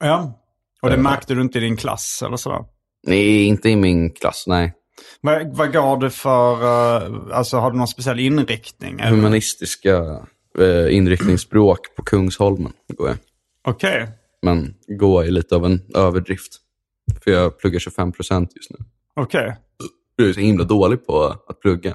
[0.00, 0.40] Ja.
[0.82, 1.02] Och det Eh.
[1.02, 2.64] märkte du inte i din klass eller sådär?
[3.06, 4.44] Nej, inte i min klass.
[4.46, 4.72] Nej.
[5.20, 9.00] Vad, vad går du för, eh, alltså har du någon speciell inriktning?
[9.00, 9.10] eller?
[9.10, 9.96] Humanistiska
[10.58, 13.16] eh, inriktningsspråk på Kungsholmen går jag.
[13.68, 14.08] Okej.
[14.42, 16.52] Men gå är lite av en överdrift.
[17.24, 18.76] För jag pluggar 25 procent just nu.
[19.16, 19.56] Okej.
[20.16, 21.94] Jag är så himla dålig på att plugga.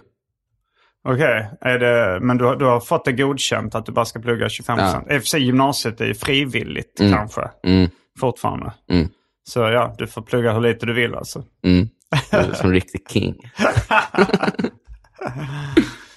[1.04, 4.47] Okej, det, men du, har- du har fått det godkänt att du bara ska plugga
[4.47, 4.76] 25%?
[5.08, 5.15] Ja.
[5.15, 7.13] I och för sig gymnasiet är ju frivilligt Mm.
[7.13, 8.74] kanske, Mm, fortfarande.
[8.89, 9.10] mm,
[9.52, 11.44] Så ja, du får plugga hur lite du vill alltså.
[11.64, 11.88] mm.
[12.32, 13.36] Jag Som riktig king.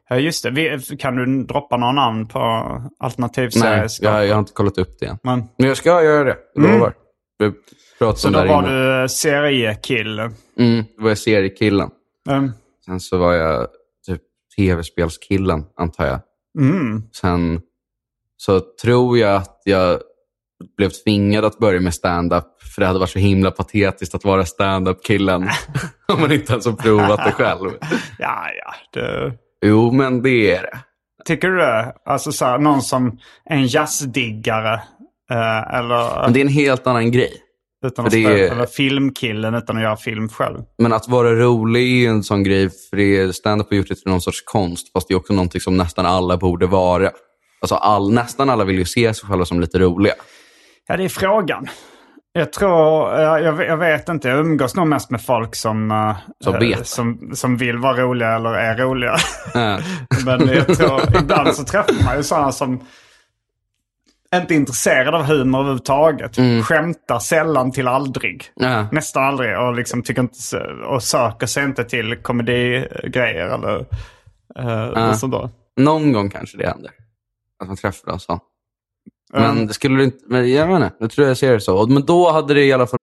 [0.10, 0.52] Ja, just det.
[0.52, 4.18] Vi, kan du droppa några namn på Nej, alternativserieskapare?
[4.20, 5.18] jag, jag har inte kollat upp det än.
[5.24, 6.94] Men, Men jag ska göra det, jag lovar.
[7.40, 7.52] Vi
[8.00, 8.16] pratade Mm.
[8.18, 9.02] så om då var innan.
[9.02, 10.32] du seriekille.
[10.58, 11.90] Mm, då var jag seriekillen.
[12.30, 12.52] Mm.
[12.86, 13.68] Sen så var jag
[14.08, 14.22] typ
[14.58, 16.20] tv-spelskillen, antar jag.
[16.60, 17.04] Mm.
[17.22, 17.62] Sen
[18.38, 20.00] så tror jag att jag
[20.78, 24.46] blev tvingad att börja med stand-up för det hade varit så himla patetiskt att vara
[24.46, 25.50] stand-up-killen
[26.08, 27.70] om man inte ens har provat det själv.
[28.20, 28.74] Ja, ja.
[28.94, 29.34] Det...
[29.64, 30.78] Jo, men det är det.
[31.26, 31.94] Tycker du det?
[32.06, 34.74] Alltså så här, någon som en jazzdiggare.
[35.32, 37.34] Eh, eller, Men det är en helt annan grej.
[37.86, 40.60] utan att det spela, är- eller filmkillen utan att göra film själv.
[40.78, 43.88] Men att vara rolig är ju en sån grej, för det är- stand-up har gjort
[43.88, 47.12] det till någon sorts konst, fast det är också någonting som nästan alla borde vara.
[47.62, 50.14] Alltså all, nästan alla vill ju se sig själva som lite roliga.
[50.88, 51.68] Ja, det är frågan.
[52.36, 56.16] Jag tror, jag, jag, jag vet inte, jag umgås nog mest med folk som, eh,
[56.44, 56.88] Som eh, vet.
[56.88, 59.16] som, som vill vara roliga eller är roliga.
[59.56, 59.80] Äh,
[60.26, 62.84] Men jag tror, ibland så träffar man ju sådana som
[64.36, 66.38] inte är intresserade av humor överhuvudtaget.
[66.38, 66.64] Mm.
[66.64, 68.44] Skämtar sällan till aldrig.
[68.62, 68.86] äh.
[68.92, 69.60] Nästan aldrig.
[69.60, 73.86] Och, liksom tycker inte, så- och söker sig inte till komedigrejer eller
[75.08, 75.50] något sånt där.
[75.78, 76.92] Någon gång kanske det händer.
[77.62, 78.40] Att man träffar någon sån.
[79.34, 81.88] Men det skulle inte, men jag vet inte, jag tror jag ser det så.
[81.88, 83.00] Men då hade det i alla fall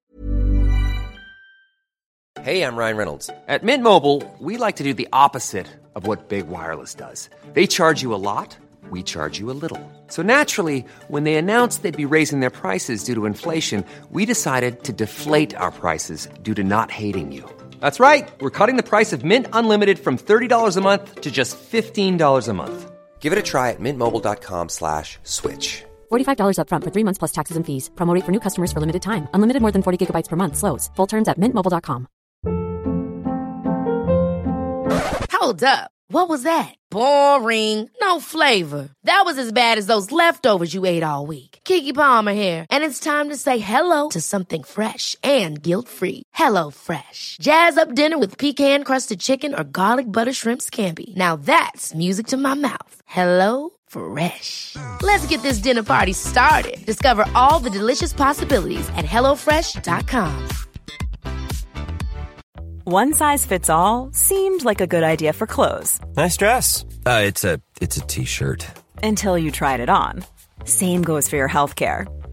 [2.43, 3.31] Hey, I'm Ryan Reynolds.
[3.49, 7.29] At Mint Mobile, we like to do the opposite of what Big Wireless does.
[7.53, 8.57] They charge you a lot,
[8.91, 9.79] we charge you a little.
[10.07, 14.85] So naturally, when they announced they'd be raising their prices due to inflation, we decided
[14.85, 17.45] to deflate our prices due to not hating you.
[17.81, 18.27] That's right.
[18.41, 22.55] We're cutting the price of Mint Unlimited from $30 a month to just $15 a
[22.55, 22.91] month.
[23.21, 25.85] Give it a try at mintmobile.com slash switch.
[26.11, 27.91] $45 upfront for three months plus taxes and fees.
[27.95, 29.29] Promo rate for new customers for limited time.
[29.35, 30.57] Unlimited more than 40 gigabytes per month.
[30.57, 30.91] Slows.
[30.97, 32.07] Full terms at mintmobile.com.
[35.33, 35.91] Hold up.
[36.13, 36.75] What was that?
[36.91, 37.89] Boring.
[38.03, 38.91] No flavor.
[39.05, 41.61] That was as bad as those leftovers you ate all week.
[41.65, 46.25] Kiki Palmer here, and it's time to say hello to something fresh and guilt-free.
[46.35, 47.37] Hello Fresh.
[47.41, 51.17] Jazz up dinner with pecan-crusted chicken or garlic butter shrimp scampi.
[51.17, 52.95] Now that's music to my mouth.
[53.07, 54.77] Hello Fresh.
[55.03, 56.85] Let's get this dinner party started.
[56.87, 60.49] Discover all the delicious possibilities at hellofresh.com.
[62.85, 66.85] One size fits all seemed like a good idea for clothes Nice dress.
[67.07, 68.67] Uh, it's a it's a t-shirt.
[69.03, 70.25] until you tried it on.
[70.65, 72.07] Same goes for your healthcare.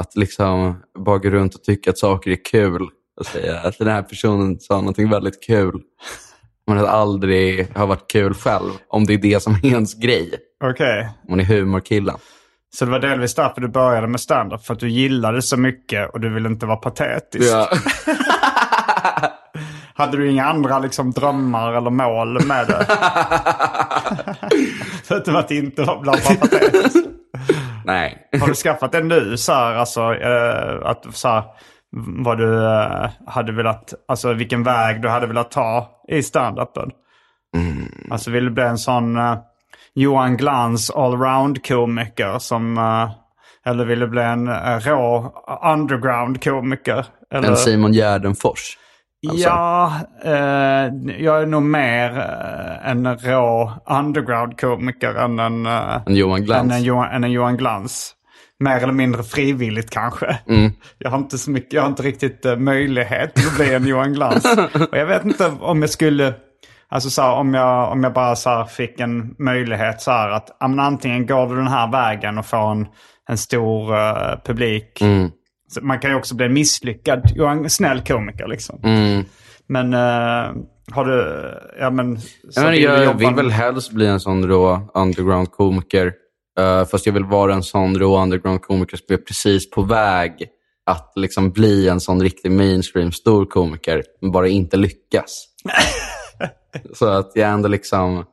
[0.00, 2.88] att liksom bara gå runt och tycka att saker är kul.
[3.20, 5.80] Och säga att den här personen sa någonting väldigt kul.
[6.66, 8.70] Men att aldrig har varit kul själv.
[8.88, 10.34] Om det är det som är ens grej.
[10.64, 11.08] Okej.
[11.22, 12.16] Om man är humorkillen.
[12.74, 14.64] Så det var delvis därför du började med stand-up.
[14.64, 17.52] För att du gillade så mycket och du ville inte vara patetisk.
[17.52, 17.68] Ja.
[19.94, 22.86] Hade du inga andra liksom, drömmar eller mål med det?
[25.04, 26.96] Förutom att inte vara vara patetisk.
[27.84, 28.28] Nej.
[28.40, 29.36] Har du skaffat det nu?
[29.36, 31.44] Så här, alltså, eh, att, så här,
[32.24, 36.90] vad du eh, hade velat, alltså vilken väg du hade velat ta i standupen?
[38.10, 39.38] Alltså vill du bli en sån eh,
[39.94, 42.78] Johan Glans allround-komiker som...
[42.78, 43.10] eh,
[43.64, 45.32] eller vill du bli en eh, rå
[45.64, 47.06] underground-komiker?
[47.34, 47.48] Eller?
[47.48, 48.78] En Simon Gärdenfors.
[49.28, 49.48] Alltså.
[49.48, 49.92] Ja,
[50.24, 56.64] eh, jag är nog mer eh, en rå underground-komiker än en, eh, En Johan Glans.
[56.64, 58.14] än en, Johan, än en Johan Glans.
[58.60, 60.38] Mer eller mindre frivilligt kanske.
[60.48, 60.72] Mm.
[60.98, 64.12] Jag, har inte så mycket, jag har inte riktigt eh, möjlighet att bli en Johan
[64.12, 64.44] Glans.
[64.90, 66.34] Och jag vet inte om jag skulle...
[66.88, 70.28] Alltså så här, om, jag, om jag bara så här, fick en möjlighet så här
[70.28, 72.86] att antingen går du den här vägen och får en,
[73.28, 75.00] en stor eh, publik.
[75.00, 75.30] Mm.
[75.72, 78.80] Så man kan ju också bli en misslyckad Johan, snäll komiker liksom.
[78.84, 79.24] Mm.
[79.66, 80.62] Men eh,
[80.92, 81.50] har du...
[81.80, 82.14] Ja men...
[82.14, 82.22] vill
[82.54, 86.12] du jag jobba- vill väl helst bli en sån rå underground-komiker.
[86.58, 90.32] Eh, fast jag vill vara en sån rå underground-komiker som är precis på väg
[90.86, 95.46] att liksom bli en sån riktig mainstream stor komiker, men bara inte lyckas.
[96.94, 98.24] så att jag ändå liksom,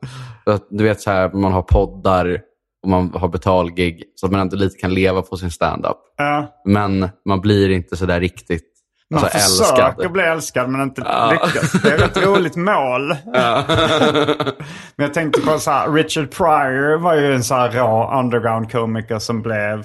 [0.46, 2.40] att, du vet så här, man har poddar
[2.82, 5.96] och man har betalgig så att man ändå lite kan leva på sin stand-up.
[6.16, 8.66] Ja, Men man blir inte så där riktigt
[9.14, 10.12] man alltså, försöker älskad.
[10.12, 11.00] bli älskad men inte
[11.30, 11.72] lyckas.
[11.82, 13.08] Det är ett roligt mål.
[14.96, 19.18] men jag tänkte på så här, Richard Pryor var ju en så här rå underground-komiker
[19.18, 19.84] som blev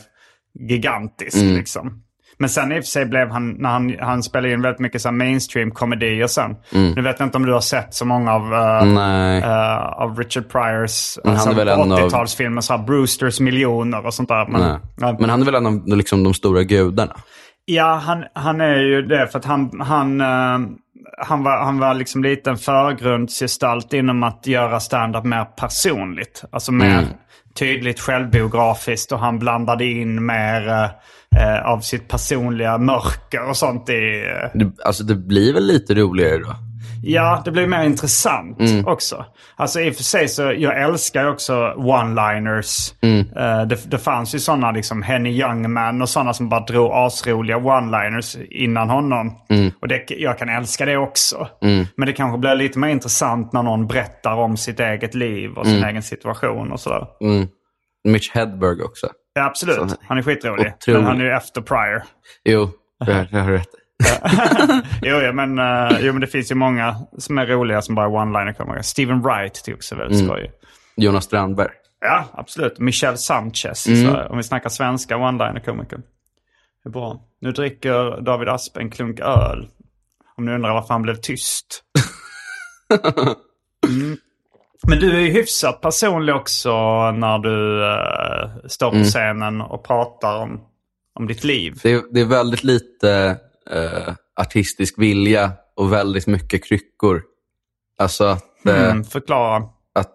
[0.70, 1.56] gigantisk Mm.
[1.56, 2.02] liksom.
[2.38, 5.02] Men sen i och för sig blev han, när han, han spelade in väldigt mycket
[5.02, 6.56] så mainstream-komedier sen.
[6.72, 8.94] Nu vet jag inte om du har sett så många av, eh, Mm.
[8.94, 9.42] Nej.
[9.44, 14.30] eh, av Richard Pryors alltså, väl en av- 80-talsfilmer, så här Brewsters miljoner och sånt
[14.30, 14.46] där.
[14.48, 15.16] Men, ja.
[15.20, 17.16] Men han är väl en av liksom, de stora gudarna?
[17.66, 20.60] Ja, han, han är ju det för att han, han, eh,
[21.28, 26.44] han var, han var liksom lite en förgrundsgestalt inom att göra stand-up mer personligt.
[26.52, 27.08] Alltså mer
[27.60, 30.90] tydligt självbiografiskt och han blandade in mer
[31.38, 34.24] eh, av sitt personliga mörker och sånt i...
[34.44, 36.56] eh, Det, alltså det blir väl lite roligare då?
[37.08, 39.26] Ja, det blir mer intressant också.
[39.56, 42.94] Alltså i och för sig så, jag älskar också one-liners.
[43.38, 47.58] Eh, det, det fanns ju sådana liksom Henny Youngman och sådana som bara drog asroliga
[47.58, 49.32] one-liners innan honom.
[49.82, 51.48] Och det, jag kan älska det också.
[51.96, 55.66] Men det kanske blir lite mer intressant när någon berättar om sitt eget liv och
[55.66, 57.06] sin egen situation och sådär.
[57.22, 57.48] Mm.
[58.08, 59.08] Mitch Hedberg också.
[59.36, 59.90] Ja, absolut.
[59.92, 60.74] Så- Han är skitrolig.
[60.78, 60.98] Otrolig.
[61.00, 62.04] Men han är ju efter Pryor.
[62.44, 62.70] Jo,
[63.06, 63.70] det det har du rätt.
[65.02, 68.08] Jo, ja, men, eh, jo, men det finns ju många som är roliga som bara
[68.08, 68.82] one-liner komiker.
[68.82, 70.52] Steven Wright jag också väldigt skojig.
[70.96, 71.72] Jonas Strandberg.
[72.02, 72.80] Ja, absolut.
[72.80, 74.06] Michelle Sanchez, Mm.
[74.14, 75.98] så, om vi snackar svenska one-liner-komiker.
[76.84, 77.22] Det är bra.
[77.42, 79.68] Nu dricker David Asp en klunk öl.
[80.38, 81.84] Om ni undrar varför han blev tyst.
[83.88, 84.18] Mm.
[84.90, 86.72] Men du är ju hyfsat personlig också
[87.12, 89.02] när du eh, står Mm.
[89.04, 90.62] på scenen och pratar om,
[91.20, 91.80] om ditt liv.
[91.84, 93.38] Det är, det är väldigt lite
[93.72, 97.22] eh, artistisk vilja och väldigt mycket kryckor.
[98.00, 99.64] Alltså att, eh, Mm, förklara.
[99.96, 100.12] att,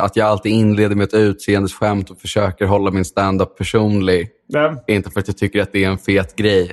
[0.00, 4.28] att jag alltid inleder med ett utseendesskämt och försöker hålla min stand-up personlig.
[4.46, 4.84] Ja.
[4.86, 6.72] Inte för att jag tycker att det är en fet grej.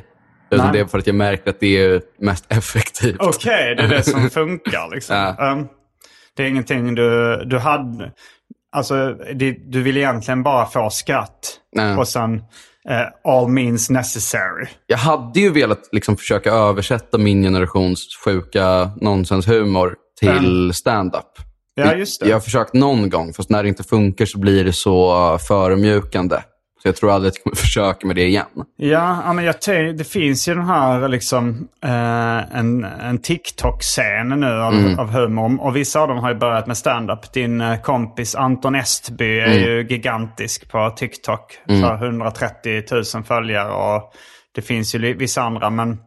[0.51, 0.73] Utan Nej.
[0.73, 3.15] det är för att jag märker att det är mest effektivt.
[3.19, 5.15] Okej, det är det som funkar liksom.
[5.37, 5.51] Ja.
[5.51, 5.67] Um,
[6.35, 8.11] det är ingenting du, du hade...
[8.71, 11.59] Alltså, det, du vill egentligen bara få skratt.
[11.75, 11.97] Nej.
[11.97, 12.35] Och sen
[12.89, 14.67] eh, all means necessary.
[14.87, 21.25] Jag hade ju velat liksom försöka översätta min generations sjuka nonsenshumor till stand-up.
[21.75, 22.27] Ja, just det.
[22.27, 26.37] Jag har försökt någon gång, fast när det inte funkar så blir det så förödmjukande.
[26.81, 28.45] Så jag tror aldrig att jag kommer försöka med det igen.
[28.77, 29.55] Ja, men jag
[29.97, 35.61] det finns ju den här liksom eh, en, en TikTok-scen nu av, av humor.
[35.61, 37.33] Och vissa av dem har ju börjat med stand-up.
[37.33, 41.59] Din eh, kompis Anton Estby är ju gigantisk på TikTok.
[41.65, 44.13] För 130 000 följare och
[44.55, 45.69] det finns ju vissa andra.
[45.69, 45.97] Men,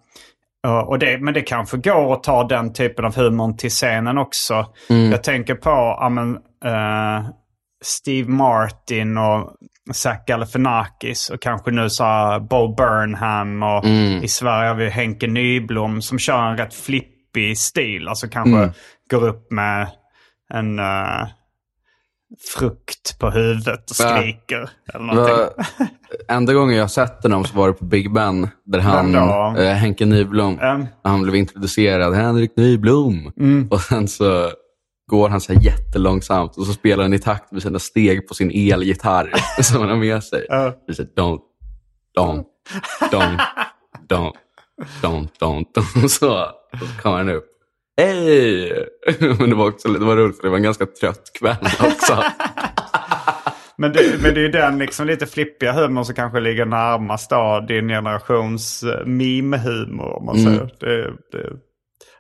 [0.87, 4.67] och det, men det kanske går att ta den typen av humor till scenen också.
[4.89, 7.27] Jag tänker på ja, men, eh,
[7.83, 9.53] Steve Martin och
[9.93, 13.85] Zach Galifianakis och kanske nu så här Bo Burnham och
[14.25, 18.09] i Sverige har vi Henke Nyblom som kör en rätt flippig stil.
[18.09, 18.73] Alltså kanske
[19.11, 19.89] går upp med
[20.55, 21.27] en eh,
[22.59, 24.17] frukt på huvudet och Ja.
[24.19, 24.71] skriker.
[24.95, 25.37] Eller någonting.
[26.29, 28.49] Enda gången jag sett honom så var det på Big Ben.
[28.65, 29.15] Där han,
[29.57, 30.87] eh, Henke Nyblom, Mm.
[31.05, 32.15] han blev introducerad.
[32.15, 33.33] Henrik Nyblom.
[33.71, 34.51] Och sen så
[35.13, 38.51] går han så jättelångsamt och så spelar han i takt med sina steg på sin
[38.73, 39.33] elgitarr
[39.63, 40.47] som han har med sig.
[40.51, 41.41] Är så don't,
[42.19, 42.45] don't,
[43.11, 43.39] don't,
[44.09, 44.33] don't,
[45.03, 46.09] don't, don't, don't.
[46.09, 46.33] Så,
[46.73, 47.45] och så kommer han upp.
[47.97, 48.87] Hej!
[49.39, 52.23] Men det var, också, det var roligt för det var en ganska trött kväll också.
[53.77, 57.31] Men det, men det är ju den liksom lite flippiga humor som kanske ligger närmast
[57.31, 60.17] då din generations uh, meme-humor.
[60.19, 60.53] Om man Mm.
[60.55, 60.71] säger.
[60.81, 61.53] Det, det,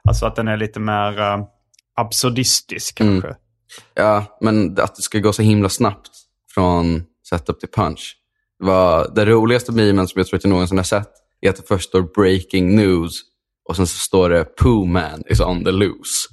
[0.08, 1.20] alltså att den är lite mer
[2.02, 3.20] absurdistisk Mm.
[3.20, 3.38] kanske.
[3.94, 6.10] Ja, men att det ska gå så himla snabbt
[6.54, 8.16] från setup till punch.
[8.58, 11.56] Det var den roligaste memen som jag tror att jag någonsin har sett är att
[11.56, 13.12] det först står breaking news
[13.68, 16.28] och sen så står det Pooh man is on the loose.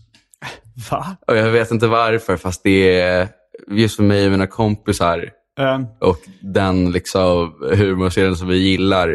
[0.92, 1.18] Va?
[1.28, 3.28] Och jag vet inte varför, fast det är
[3.68, 9.08] just för mig och mina kompisar Eh, och den liksom humorserien som vi gillar.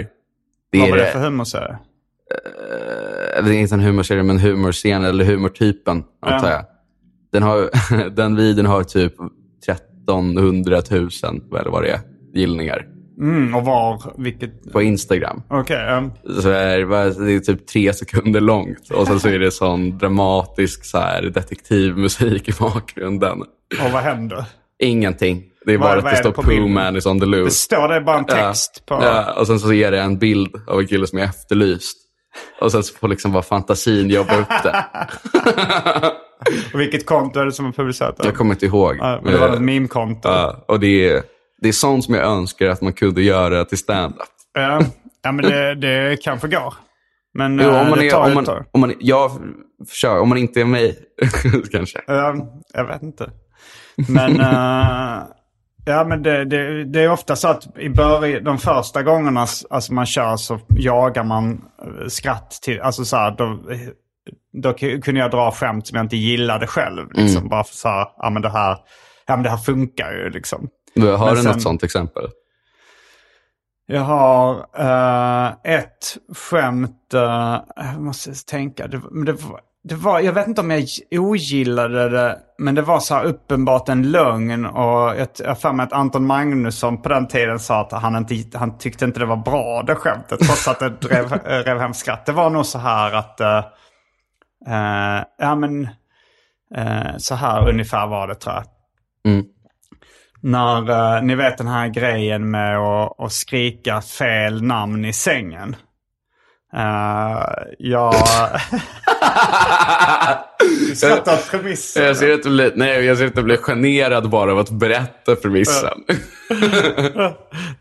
[0.72, 1.78] Det vad var det för humorserie?
[3.44, 6.64] Det är inte en humorserie, men humorscenen eller humortypen, antar jag.
[7.32, 7.70] Den, har,
[8.16, 9.12] den videon har typ
[9.68, 11.08] 1300 000,
[11.60, 12.00] eller vad det är,
[12.34, 12.86] gillningar
[13.20, 14.02] Mm, och var?
[14.18, 14.72] Vilket?
[14.72, 15.42] på Instagram.
[16.40, 19.98] Så är det, det är typ tre sekunder långt och sen så är det sån
[19.98, 23.40] dramatisk så här, detektivmusik i bakgrunden.
[23.84, 24.44] och vad händer?
[24.82, 25.42] Ingenting.
[25.66, 27.30] Det är Vad- bara vad att det det står Pooh man is on the Det
[27.30, 27.50] loose.
[27.56, 29.04] står det bara en text Ja, på...
[29.04, 31.96] ja, och sen så är det en bild av en kille som är efterlyst.
[32.60, 34.84] Och sen så får liksom bara fantasin jobba upp det.
[36.74, 38.24] Och vilket konto är det som har publicerat det?
[38.24, 38.96] Jag kommer inte ihåg.
[38.98, 40.28] Ja, men det var Eh, ett meme-konto.
[40.28, 41.22] Ja, och det är,
[41.62, 44.28] det är sånt som jag önskar att man kunde göra till stand-up.
[44.54, 44.80] Ja,
[45.22, 46.74] ja, men det, det kanske går.
[47.34, 49.30] Men Jo, eh, om man, det är, tar om, man, om, man, jag
[49.88, 50.98] försöker, om man inte är mig,
[51.72, 52.00] kanske.
[52.06, 52.36] Ja,
[52.74, 53.30] jag vet inte.
[54.08, 55.22] Men, eh,
[55.86, 59.92] ja, men det, det, det är ofta så att i början, de första gångerna alltså
[59.92, 63.58] man kör så jagar man eh, skratt till, alltså så här, då,
[64.62, 67.12] då ku- kunde jag dra skämt som jag inte gillade själv.
[67.12, 67.48] Liksom, Mm.
[67.48, 68.78] Bara för så här, ja men det här,
[69.26, 70.68] ja men det här funkar ju liksom.
[71.00, 72.24] Har Men du sen- något sånt exempel?
[73.86, 80.20] Jag har eh, ett skämt, eh, jag måste tänka, det, men det, var, det var,
[80.20, 84.66] jag vet inte om jag ogillade det, men det var så här uppenbart en lögn
[84.66, 88.58] och jag har för mig att Anton Magnusson på den tiden sa att han, inte,
[88.58, 91.94] han tyckte inte det var bra det skämtet, trots att det drev, eh, rev hem
[91.94, 92.26] skratt.
[92.26, 93.64] Det var nog så här att, eh,
[95.38, 95.88] ja men,
[96.74, 98.64] eh, så här ungefär var det tror jag.
[99.32, 99.46] Mm.
[100.40, 105.76] När, eh, ni vet den här grejen med att, att skrika fel namn i sängen.
[106.74, 107.42] Uh,
[107.78, 108.14] jag...
[110.94, 112.04] skrattar åt premissen.
[112.04, 114.70] Jag ser att du blir, nej, jag ser att du blir generad bara av att
[114.70, 116.04] berätta premissen.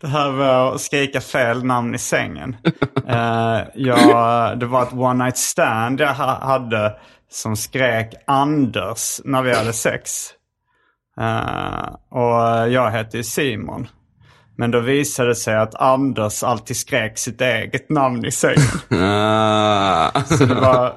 [0.00, 2.56] Det här med att skrika fel namn i sängen.
[3.08, 6.96] Eh, jag, det var ett one night stand jag ha, hade
[7.30, 10.30] som skrek Anders när vi hade sex.
[11.20, 13.88] Eh, och jag hette ju Simon.
[14.56, 19.02] Men då visade det sig att Anders alltid skrek sitt eget namn i sängen.
[19.02, 20.10] Ah.
[20.24, 20.94] Så det var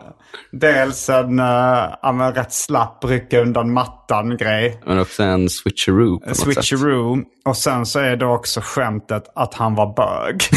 [0.52, 4.82] dels en, uh, ja, men rätt slapp rycka undan mattan-grej.
[4.86, 6.66] Men också en switcheroo på något sätt.
[6.66, 7.18] Switcheroo.
[7.46, 10.44] Och sen så är det också skämtet att han var bög.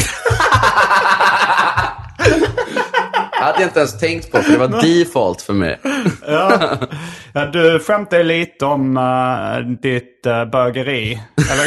[3.41, 5.79] hade jag inte ens tänkt på, för det var default för mig.
[6.27, 6.77] ja.
[7.33, 11.21] ja, du skämtade lite om uh, ditt uh, bögeri.
[11.51, 11.65] Eller,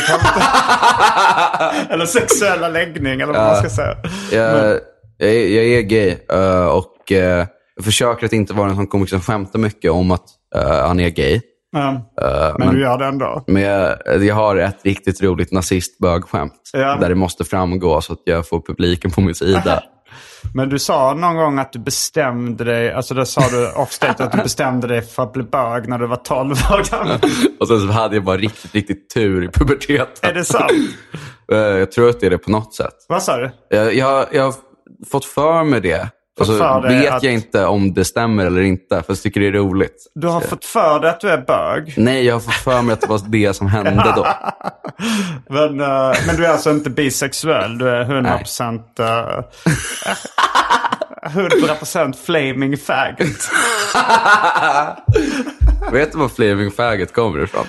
[1.94, 3.96] eller sexuella läggning, eller vad man ska säga.
[4.32, 4.80] Jag,
[5.18, 7.46] jag, är, jag är gay eh, och eh,
[7.76, 11.00] jag försöker att inte vara en sån komiker som skämtar mycket om att eh, han
[11.00, 11.40] är gay.
[11.72, 13.44] Men, Eh, men, du gör det ändå.
[13.46, 16.96] Men jag, jag har ett riktigt roligt nazistbögskämt Ja.
[17.00, 19.82] där det måste framgå så att jag får publiken på min sida.
[20.54, 24.32] Men du sa någon gång att du bestämde dig, alltså det sa du offstage att
[24.32, 27.18] du bestämde dig för att bli bög när du var 12 år gammal.
[27.60, 30.30] och sen så hade jag bara riktigt, riktigt tur i puberteten.
[30.30, 30.72] Är det sant?
[31.52, 32.94] Eh, Jag tror att det är det på något sätt.
[33.08, 33.50] Vad sa du?
[33.68, 34.54] Jag, jag, jag har
[35.10, 36.08] fått för mig det.
[36.38, 39.40] Så för dig vet att- jag inte om det stämmer eller inte, fast jag tycker
[39.40, 40.10] det är roligt.
[40.14, 41.94] Du har fått för dig att du är bög.
[41.96, 44.26] Nej, jag har fått för mig att det var det som hände då.
[45.48, 47.78] Men, eh, men du är alltså inte bisexuell?
[47.78, 49.42] Du är 100% uh,
[51.28, 53.50] 100% flaming faggot.
[55.92, 57.66] vet du var Flaming Faggot kommer ifrån?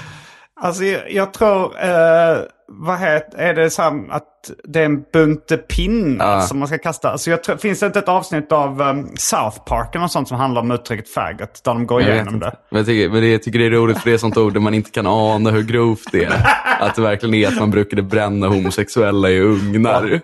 [0.62, 2.38] Alltså jag, jag tror, eh,
[2.68, 4.28] vad heter, är det så här att
[4.64, 7.12] det är en bunte pinnar som man ska kasta?
[7.12, 10.28] Alltså jag tror, finns det inte ett avsnitt av um, South Park eller något sånt
[10.28, 11.64] som handlar om uttrycket faggot?
[11.64, 12.56] Där de går Jag igenom det.
[12.70, 14.54] Men jag tycker, men det, jag tycker det är roligt för det är sånt ord
[14.54, 16.48] där man inte kan ana hur grovt det är.
[16.80, 20.22] Att det verkligen är att man brukade bränna homosexuella i ugnar.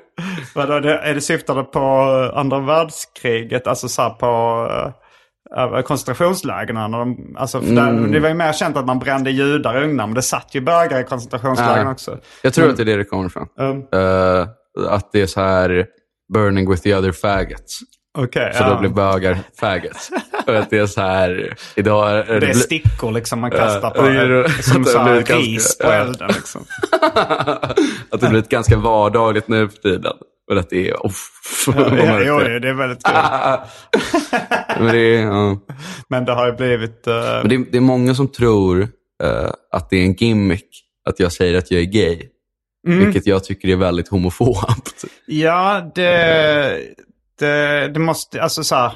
[0.55, 3.67] Vadå, det, är det syftande på eh, andra världskriget?
[3.67, 4.27] Alltså så här på
[4.71, 5.00] uh,
[5.85, 6.75] koncentrationslägren?
[6.75, 9.85] När de, alltså, för där, Det var ju mer känt att man brände judar i
[9.85, 11.91] ugnar, men det satt ju bögar i koncentrationslägren Ja.
[11.91, 12.17] också.
[12.41, 13.47] Jag tror att det är det det kommer ifrån.
[13.59, 14.47] Um, Eh,
[14.89, 15.85] att det är så här
[16.33, 17.79] burning with the other faggots.
[18.17, 18.69] Okej, Så ja.
[18.69, 20.09] då blir bögar faggots.
[20.45, 23.89] För att det är så här, idag är det är bli- stickor liksom man kastar
[23.89, 24.01] på.
[24.01, 26.65] det är- eh, som det så här ganska- ris på elden liksom.
[28.11, 30.13] att det blivit ganska vardagligt nu för tiden.
[30.51, 30.97] Och att det är...
[31.67, 32.73] Vad Ja, mörkt jo, det är.
[32.73, 33.13] väldigt kul.
[34.85, 35.59] Men det ja.
[36.09, 37.07] Men det har ju blivit...
[37.07, 38.81] eh, Men det, är, det är många som tror
[39.23, 40.67] eh, att det är en gimmick
[41.09, 42.21] att jag säger att jag är gay.
[42.87, 42.99] Mm.
[43.05, 45.05] Vilket jag tycker är väldigt homofobt.
[45.25, 46.79] Ja, det,
[47.39, 48.91] det, det måste, alltså så här.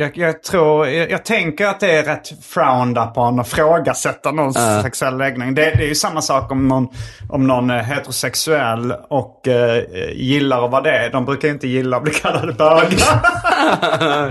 [0.00, 4.56] Jag, jag tror, jag, jag tänker att det är rätt frowned upon att frågasätta någons
[4.82, 5.54] sexuell läggning.
[5.54, 6.88] Det, det är ju samma sak om någon,
[7.28, 9.82] om någon är heterosexuell och eh,
[10.12, 11.08] gillar att vara det.
[11.12, 13.20] De brukar inte gilla att bli kallade bögar.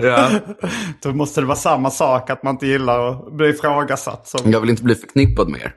[0.04, 0.30] ja.
[1.04, 4.28] Då måste det vara samma sak att man inte gillar att bli ifrågasatt.
[4.28, 5.72] Som, Jag vill inte bli förknippad med er.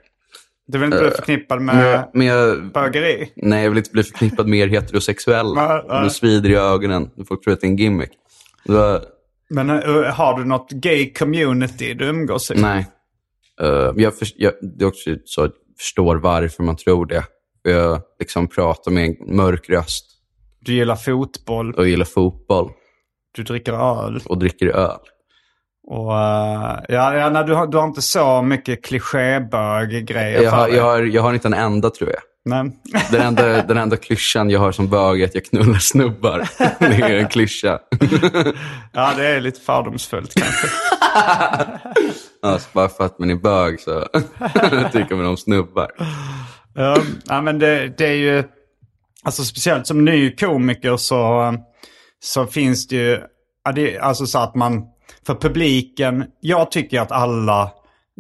[0.67, 3.33] du vill inte bli förknippad Men, med jag- men bögeri.
[3.37, 5.69] nej, jag vill inte bli förknippad med er heterosexuella.
[5.69, 6.05] Nej, nej.
[6.05, 7.11] Det svider i ögonen.
[7.29, 8.11] Folk tror att det är en gimmick.
[8.65, 9.01] Då,
[9.53, 12.55] Men eh, har du något gay community du umgås i?
[12.61, 12.87] nej.
[13.61, 17.25] Eh, jag, för, jag, det är också så jag förstår varför man tror det.
[17.63, 20.07] Jag liksom pratar med en mörk röst
[20.61, 22.71] Du gillar fotboll, och gillar fotboll
[23.35, 24.21] du dricker öl.
[24.25, 24.99] och dricker öl.
[25.87, 30.69] Och eh, ja, ja nej, du, har, du har inte så mycket klichébög-grejer Jag har,
[30.69, 32.21] jag, har, jag har inte en enda tror jag.
[32.45, 32.71] Nej.
[33.11, 36.49] Den enda, den enda klyschan jag har som bög är att jag knullar snubbar.
[36.79, 37.79] Det är en klyscha.
[38.95, 40.67] Ja, det är lite fördomsfullt kanske.
[42.45, 44.09] Alltså, bara för att man är bög så
[44.93, 45.91] tycker man om snubbar.
[46.75, 48.45] Ja, ja, men det, det är ju...
[49.25, 51.55] Alltså speciellt som ny komiker så,
[52.21, 53.21] så finns det ju...
[53.65, 54.83] Ja, det, alltså så att man...
[55.27, 57.71] För publiken, jag tycker att alla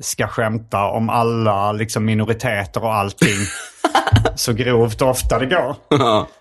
[0.01, 3.36] ska skämta om alla liksom minoriteter och allting.
[4.34, 5.76] så grovt och ofta det går.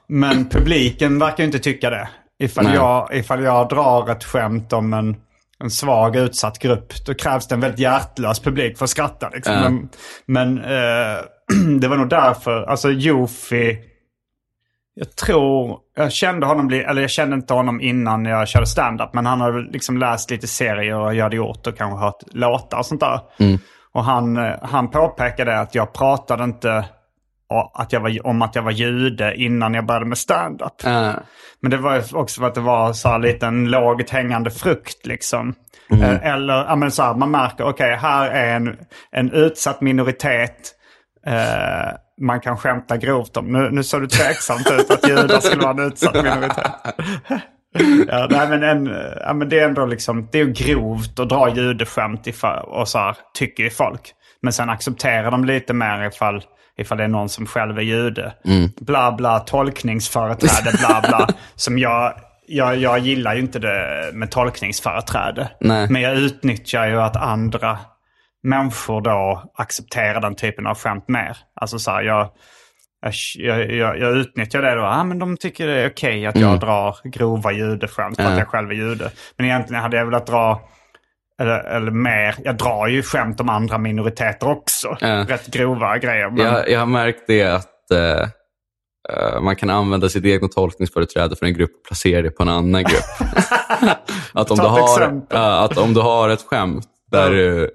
[0.08, 2.10] Men publiken verkar inte tycka det.
[2.40, 2.76] Ifall Nej.
[2.76, 5.16] jag, ifall jag drar ett skämt om en,
[5.64, 9.30] en svag utsatt grupp, då krävs det en väldigt hjärtlös publik för att skratta.
[9.30, 9.54] Liksom.
[9.54, 9.70] Ja.
[9.70, 9.90] Men,
[10.26, 11.22] men eh,
[11.80, 13.78] det var nog därför, alltså Jofi,
[14.94, 19.26] jag tror, jag kände honom, eller jag kände inte honom innan jag körde stand-up, men
[19.26, 22.78] han har väl liksom läst lite serier och jag hade gjort och kanske hört låtar
[22.78, 23.20] och sånt där.
[23.94, 26.86] Och han, eh, han påpekade att jag pratade inte
[27.74, 30.86] att jag var, om att jag var jude innan jag började med stand-up.
[30.86, 31.14] Eh,
[31.62, 35.06] Men det var också för att det var så här lite en lågt hängande frukt
[35.06, 35.54] liksom.
[35.92, 38.78] Eh, Eller, ja men så här, man märker, okej här är en,
[39.12, 40.72] en utsatt minoritet.
[41.28, 43.52] Eh, man kan skämta grovt om.
[43.52, 46.72] Nu, nu såg du tveksamt ut att judar skulle vara en utsatt minoritet.
[48.08, 51.56] ja, nej, men en, ja, men det är ändå liksom, det är grovt att dra
[51.56, 54.02] judeskämt ifall, och så här, tycker folk.
[54.42, 56.44] Men sen accepterar de lite mer ifall,
[56.78, 58.34] ifall det är någon som själv är jude.
[58.80, 61.28] Bla bla, tolkningsföreträde, bla bla.
[61.56, 62.14] som jag,
[62.48, 65.50] jag, jag gillar ju inte det med tolkningsföreträde.
[65.60, 65.88] Nej.
[65.90, 67.78] Men jag utnyttjar ju att andra
[68.44, 71.38] människor då accepterar den typen av skämt mer.
[71.56, 72.30] Alltså så här, jag,
[73.36, 74.82] jag, jag, jag utnyttjar det då.
[74.82, 78.48] Ah, men de tycker det är okej att jag drar grova judeskämt för att jag
[78.48, 79.12] själv är jude.
[79.38, 80.62] Men egentligen hade jag velat dra,
[81.42, 84.98] eller, eller mer, jag drar ju skämt om andra minoriteter också.
[85.00, 85.26] Ja.
[85.28, 86.30] Rätt grova grejer.
[86.30, 88.22] Men, jag, jag har märkt det att eh,
[89.10, 92.50] eh, man kan använda sitt egna tolkningsföreträde för en grupp och placera det på en
[92.50, 93.30] annan grupp.
[94.34, 95.22] att, om du har,
[95.66, 97.72] att om du har ett skämt där, du-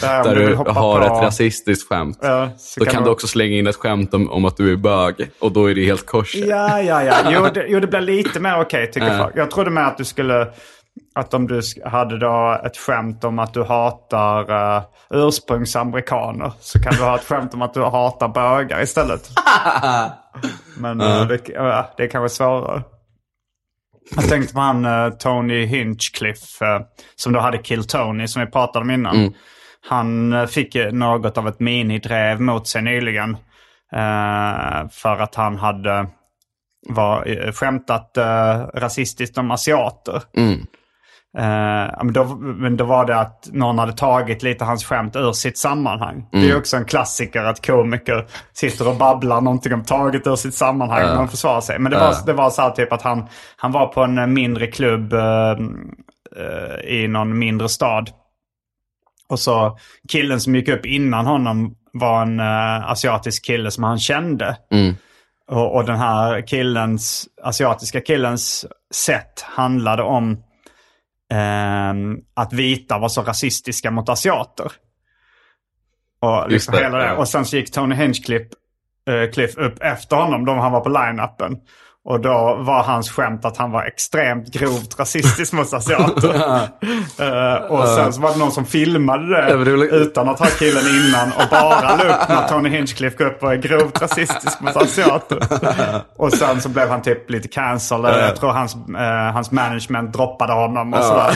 [0.00, 0.64] Där du har
[0.98, 2.18] på- ett rasistiskt skämt.
[2.22, 5.30] Ja, Då kan du- också slänga in ett skämt om, om att du är bög
[5.40, 6.34] och då är det helt kors.
[6.34, 7.14] Ja, ja, ja.
[7.30, 9.18] Jo, det, jo, det blir lite mer okej tycker Ja.
[9.24, 9.32] folk.
[9.36, 10.48] Jag trodde med att du skulle
[11.14, 16.94] att om du hade då ett skämt om att du hatar uh, ursprungsamerikaner så kan
[16.94, 19.30] du ha ett skämt om att du hatar bögar istället.
[20.78, 22.82] Men eh, det, ja, det är kanske svårare.
[24.10, 26.80] Jag tänkte på han eh, Tony Hinchcliffe eh,
[27.14, 29.34] som då hade Kill Tony som vi pratade om innan.
[29.88, 33.36] Han eh, fick något av ett minidrev mot sig nyligen.
[34.90, 36.06] för att han hade
[36.88, 38.12] var, skämtat
[38.74, 40.22] rasistiskt om asiater.
[41.38, 45.32] Eh, men, då, men då var det att någon hade tagit lite hans skämt ur
[45.32, 46.28] sitt sammanhang.
[46.32, 50.36] Det är ju också en klassiker att komiker sitter och babblar någonting om taget ur
[50.36, 51.78] sitt sammanhang när de försvarar sig.
[51.78, 53.26] Men det var, det var så här typ att han,
[53.56, 55.50] han var på en mindre klubb eh,
[56.36, 58.10] eh, i någon mindre stad.
[59.28, 59.78] Och så
[60.08, 64.56] killen som gick upp innan honom var en asiatisk kille som han kände.
[65.50, 70.42] Och, och den här killens, asiatiska killens sätt handlade om
[72.34, 74.72] att vita var så rasistiska mot asiater.
[76.20, 77.16] Och, liksom det, hela det.
[77.16, 78.48] och sen så gick Tony Hinchcliffe
[79.32, 81.60] Cliff upp efter honom, då han var på line-upen.
[82.04, 86.34] Och då var hans skämt att han var extremt grovt rasistisk mot asiater.
[87.18, 90.82] Eh, och sen så var det någon som filmade det Ja, utan att ha killen
[90.86, 94.76] innan och bara la upp när Tony Hinchcliffe går upp och är grovt rasistisk mot
[94.76, 95.38] asiater.
[96.16, 98.24] Och sen så blev han typ lite cancelled.
[98.24, 101.34] Jag tror hans, eh, hans management droppade honom och sådär.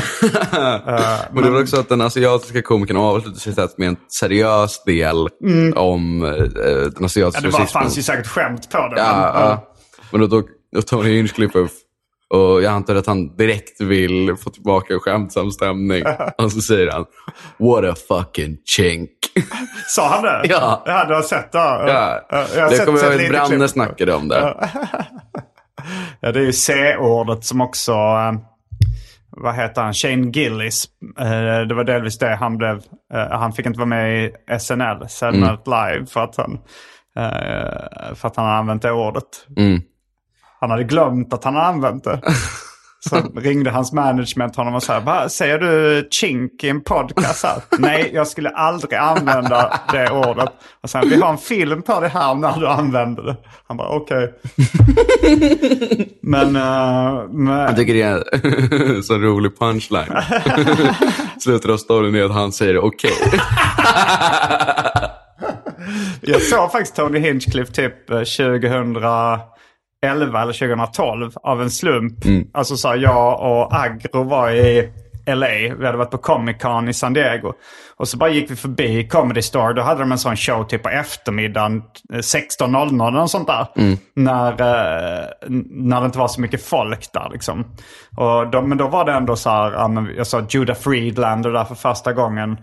[1.33, 5.17] Men det var också att den asiatiska komikern avslutade sitt sätt med en seriös del
[5.77, 6.93] om eh, den Mm.
[7.01, 7.83] Ja, asiatiska det var, rasismen.
[7.83, 8.89] fanns ju säkert skämt på det.
[8.89, 9.73] men, Ja, ja.
[10.13, 11.71] Men då tog då Tony Hinchcliffe upp
[12.29, 16.05] och jag antar att han direkt vill få tillbaka en skämtsam stämning.
[16.39, 17.05] Och så säger han
[17.59, 19.11] What a fucking chink.
[19.89, 20.41] Sa han det?
[20.45, 20.83] Ja.
[20.87, 21.59] Ja, du har sett det?
[21.59, 22.27] Ja.
[22.31, 24.55] Jag har det sett- kommer sett jag ihåg Branne snackade om det.
[26.21, 27.93] Ja, det är ju C-ordet som också...
[27.93, 28.33] eh,
[29.31, 29.95] vad heter han?
[29.95, 30.85] Shane Gillis.
[31.19, 32.77] Eh, det var delvis det han blev...
[33.15, 35.49] eh, han fick inte vara med i SNL, Saturday Mm.
[35.51, 36.53] Night Live, för att han,
[37.17, 39.25] eh, för att han använt det ordet.
[39.57, 39.81] Mm.
[40.61, 42.21] Han hade glömt att han hade använt det.
[43.09, 47.63] Så ringde hans management honom och sa, "Va, säger du chink i en podcast här?
[47.79, 50.49] Nej, jag skulle aldrig använda det ordet.
[50.83, 53.37] Och sen, vi har en film på det här när du använder det.
[53.69, 54.35] Han bara, okej.
[56.23, 60.13] men, eh, men, Jag tycker det är en så rolig punchline.
[61.41, 63.13] Slutet av storyn är att han säger okej.
[66.21, 68.23] Jag såg faktiskt Tony Hinchcliffe typ eh,
[70.03, 72.15] 2011 eller 2012 av en slump.
[72.55, 74.93] Alltså så här, jag och Agro var i
[75.27, 75.49] LA.
[75.79, 77.53] Vi hade varit på Comic Con i San Diego.
[77.97, 79.73] Och så bara gick vi förbi Comedy Store.
[79.73, 81.83] Då hade de en sån show typ på eftermiddagen.
[82.13, 83.67] eh, 16.00 eller något sånt där.
[84.15, 85.25] När, eh,
[85.71, 87.65] när det inte var så mycket folk där liksom.
[88.17, 90.13] Och då, men då var det ändå så här.
[90.17, 92.57] Jag sa Judah Friedlander där för första gången.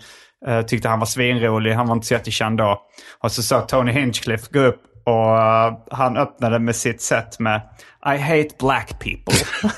[0.48, 1.74] Eh, tyckte han var svinrolig.
[1.74, 2.82] Han var inte så jättekänd då.
[3.24, 7.62] Och så sa Tony Hinchcliffe gå upp och eh, han öppnade med sitt sätt med
[8.06, 9.34] I hate black people.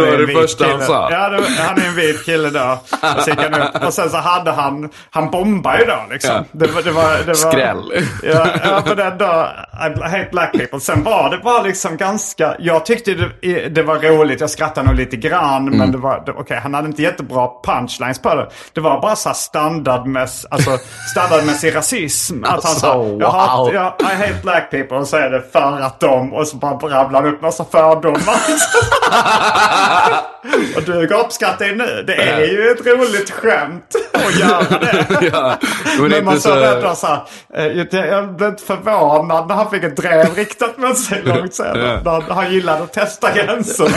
[0.00, 1.08] Det- han är var en det första han sa.
[1.12, 2.78] Ja, det, han är en vit kille då.
[3.02, 6.30] Och, och sen så hade han, han bombade ju då liksom.
[6.34, 6.44] Ja.
[6.52, 7.92] Det, var- det var, det var, Skräll.
[8.22, 10.80] Ja, ja på den då, I hate black people.
[10.80, 14.96] Sen var det bara liksom ganska, jag tyckte det, det var roligt, jag skrattade nog
[14.96, 15.66] lite grann.
[15.66, 15.78] Mm.
[15.78, 18.48] Men det var, okej, han hade inte jättebra punchlines på det.
[18.72, 20.70] Det var bara så här standardmäss, alltså,
[21.10, 22.44] standardmässig rasism.
[22.44, 23.30] Att han Alltså, sa, jag wow.
[23.32, 24.96] hat, ja, I hate black people.
[24.96, 28.20] Och så är det för att de, och så bara rabblar han upp massa fördomar.
[30.76, 32.04] och du gapskrattar ju nu.
[32.06, 35.06] Det är ju ett roligt skämt att göra det.
[35.32, 35.58] ja,
[36.00, 36.76] men Men man sa det så...
[36.76, 37.22] ändå så här,
[37.54, 37.66] eh,
[38.06, 42.00] jag- blev inte förvånad när han fick ett drev riktat mot sig långt senare.
[42.04, 42.22] Ja.
[42.28, 43.96] Han gillade att testa gränserna.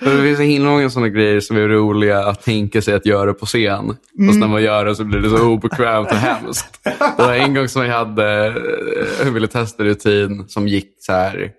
[0.00, 3.06] Men Det finns så himla många sådana grejer som är roliga att tänka sig att
[3.06, 3.78] göra på scen.
[4.18, 4.28] Mm.
[4.28, 6.80] Fast när man gör det så blir det så obekvämt och hemskt.
[7.16, 8.54] Det var en gång som jag hade, eh,
[9.24, 11.50] jag ville testa rutin som gick så här.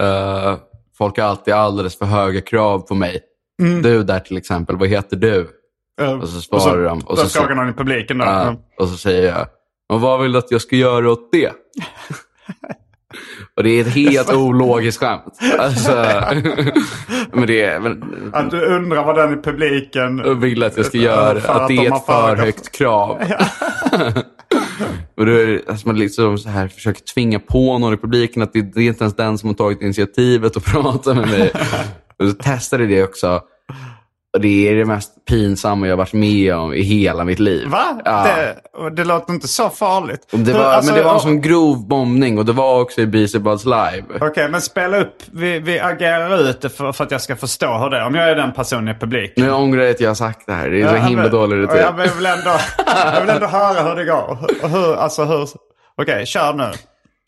[0.00, 0.56] eh,
[0.98, 3.20] folk har alltid alldeles för höga krav på mig.
[3.82, 5.48] Du där till exempel, vad heter du?
[6.22, 6.98] Och så svarar de.
[7.00, 8.24] Och Då så, frågar någon i publiken då.
[8.24, 9.46] Ja, och så säger jag,
[9.92, 11.48] och vad vill du att jag ska göra åt det?
[13.56, 15.38] och det är ett helt ologiskt skämt.
[15.58, 15.92] Alltså,
[17.32, 20.98] men det är, men, Att du undrar vad den i publiken vill att jag ska
[20.98, 23.18] göra, för att att det de är ett för- högt krav.
[25.22, 28.52] Och då är alltså man liksom så här försöker tvinga på någon i publiken att
[28.52, 31.52] det, det är inte ens den som har tagit initiativet och pratar med mig.
[32.18, 33.40] och så testade det också.
[34.38, 37.68] Det är det mest pinsamma jag varit med om i hela mitt liv.
[37.68, 37.84] Va?
[38.04, 38.26] Ja.
[38.26, 40.20] Det, det låter inte så farligt.
[40.30, 43.00] Det var, alltså, men det var en och- sån grov bombning och det var också
[43.00, 44.02] i BC Buds live.
[44.20, 45.16] Okej, men spela upp.
[45.32, 48.06] Vi, vi agerar ut det för, för att jag ska förstå hur det är.
[48.06, 49.44] Om jag är den personen i publiken.
[49.44, 50.68] Nu ångrar jag att jag har sagt det här.
[50.70, 52.16] Det är så Ja, himla men- dålig och Jag rutin.
[52.16, 52.50] vill ändå,
[53.14, 54.38] jag vill ändå höra hur det går.
[54.68, 55.48] Hur, alltså hur...
[56.02, 56.70] Okej, kör nu.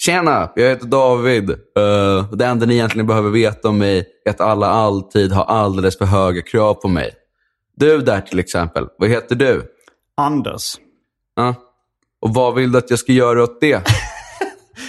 [0.07, 1.51] Tjena, jag heter David.
[1.51, 5.99] Uh, det enda ni egentligen behöver veta om mig är att alla alltid har alldeles
[5.99, 7.13] för höga krav på mig.
[7.77, 9.63] Du där till exempel, vad heter du?
[10.17, 10.77] Anders.
[11.37, 11.55] Ja.
[12.21, 13.83] Och vad vill du att jag ska göra åt det?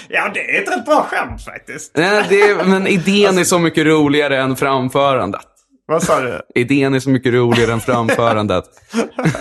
[0.09, 1.91] Ja, det är ett rätt bra skämt faktiskt.
[1.95, 5.45] Nej, det är, men idén är så mycket roligare än framförandet.
[5.88, 6.41] Vad sa du?
[6.55, 8.66] Idén är så mycket roligare än framförandet.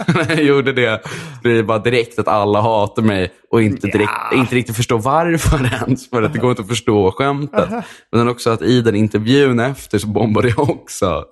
[0.07, 1.03] När jag gjorde det
[1.43, 5.71] blir det bara direkt att alla hatar mig och inte, direkt, inte riktigt förstår varför
[5.87, 6.11] ens.
[6.11, 7.69] För att det går inte att förstå skämtet.
[8.13, 11.25] Men också att i den intervjun efter så bombade jag också.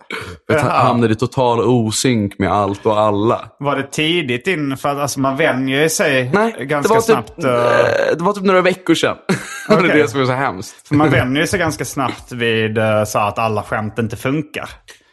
[0.47, 0.83] För att Jaha.
[0.83, 3.49] hamnade i total osynk med allt och alla.
[3.59, 4.77] Var det tidigt in?
[4.77, 7.37] För att alltså, man vänjer sig Nej, det ganska var, snabbt.
[7.37, 9.17] typ, eh, eh, det var typ några veckor sedan.
[9.69, 10.89] det är det som är så hemskt.
[10.89, 14.69] För man vänjer sig ganska snabbt vid eh, så att alla skämt inte funkar.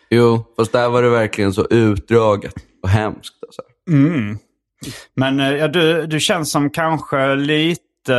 [0.10, 2.54] Jo, fast där var det verkligen så utdraget
[2.84, 3.36] och hemskt.
[3.48, 3.62] Alltså.
[5.16, 8.16] Men eh, ja, du, du känns som kanske lite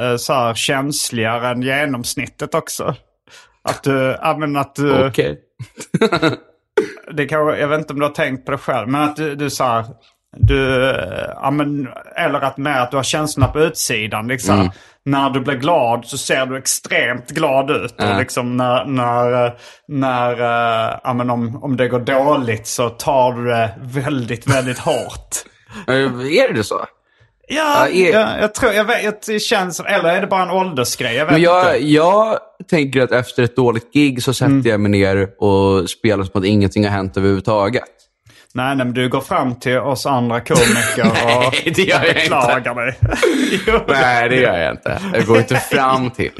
[0.00, 2.94] eh, så här, känsligare än genomsnittet också.
[3.68, 5.40] Att du, ja, men att du, Okej.
[7.12, 9.34] det kanske, jag vet inte om du har tänkt på det själv, men att du,
[9.34, 9.84] du så här,
[10.36, 14.28] du, eh, ja, men, eller att med att du har känslorna på utsidan.
[14.28, 14.60] Liksom.
[14.60, 14.72] Mm.
[15.04, 17.94] När du blir glad så ser du extremt glad ut.
[18.00, 19.54] Och liksom när, när,
[19.88, 20.36] när
[21.04, 25.44] ja, men om, om det går dåligt så tar du det väldigt, väldigt hårt.
[25.88, 25.94] Eh,
[26.38, 26.74] Är det så?
[26.74, 26.86] Ja,
[27.48, 31.14] Ja, är- jag, jag tror, jag vet, det känns, eller är det bara en åldersgrej?
[31.16, 31.88] Jag vet Men jag, inte.
[31.88, 32.38] jag
[32.70, 34.66] tänker att efter ett dåligt gig så sätter Mm.
[34.66, 37.82] jag mig ner och spelar som att ingenting har hänt överhuvudtaget.
[38.56, 42.08] Nej, nej, men du går fram till oss andra komiker och Nej, det gör jag
[42.08, 42.20] inte.
[42.20, 42.96] beklagar dig.
[43.88, 45.00] Nej, det gör jag inte.
[45.14, 46.30] Jag går inte fram till.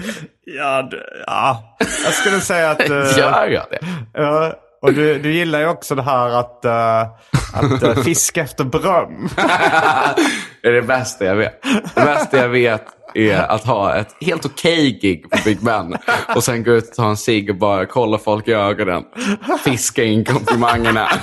[0.47, 2.81] Ja, du, ja, jag skulle säga att...
[2.91, 3.79] eh, Gör jag det?
[4.15, 4.55] ja,
[4.85, 7.01] och du, du gillar ju också det här att, eh,
[7.55, 9.29] att uh, fiska efter beröm.
[10.63, 11.63] Det är det bästa jag vet.
[11.95, 12.83] Det bästa jag vet
[13.15, 15.97] är att ha ett helt okej gig på Big Ben
[16.35, 19.03] och sen gå ut och ta en cigg och bara kolla folk i ögonen.
[19.65, 21.09] Fiska in komplimangerna.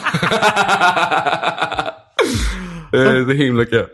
[2.91, 3.87] Det är så himla kul.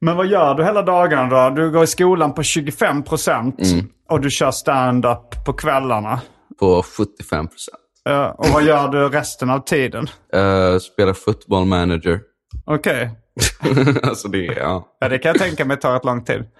[0.00, 1.50] Men vad gör du hela dagen då?
[1.50, 3.86] Du går i skolan på 25 procent Mm.
[4.10, 6.20] och du kör stand-up på kvällarna.
[6.60, 7.76] På 75 procent.
[8.08, 10.06] Eh, och vad gör du resten av tiden?
[10.36, 12.20] Uh, spelar football manager.
[12.66, 13.10] Okej.
[14.02, 14.88] alltså det ja.
[15.00, 16.44] Ja, det kan jag tänka mig tar ett lång tid.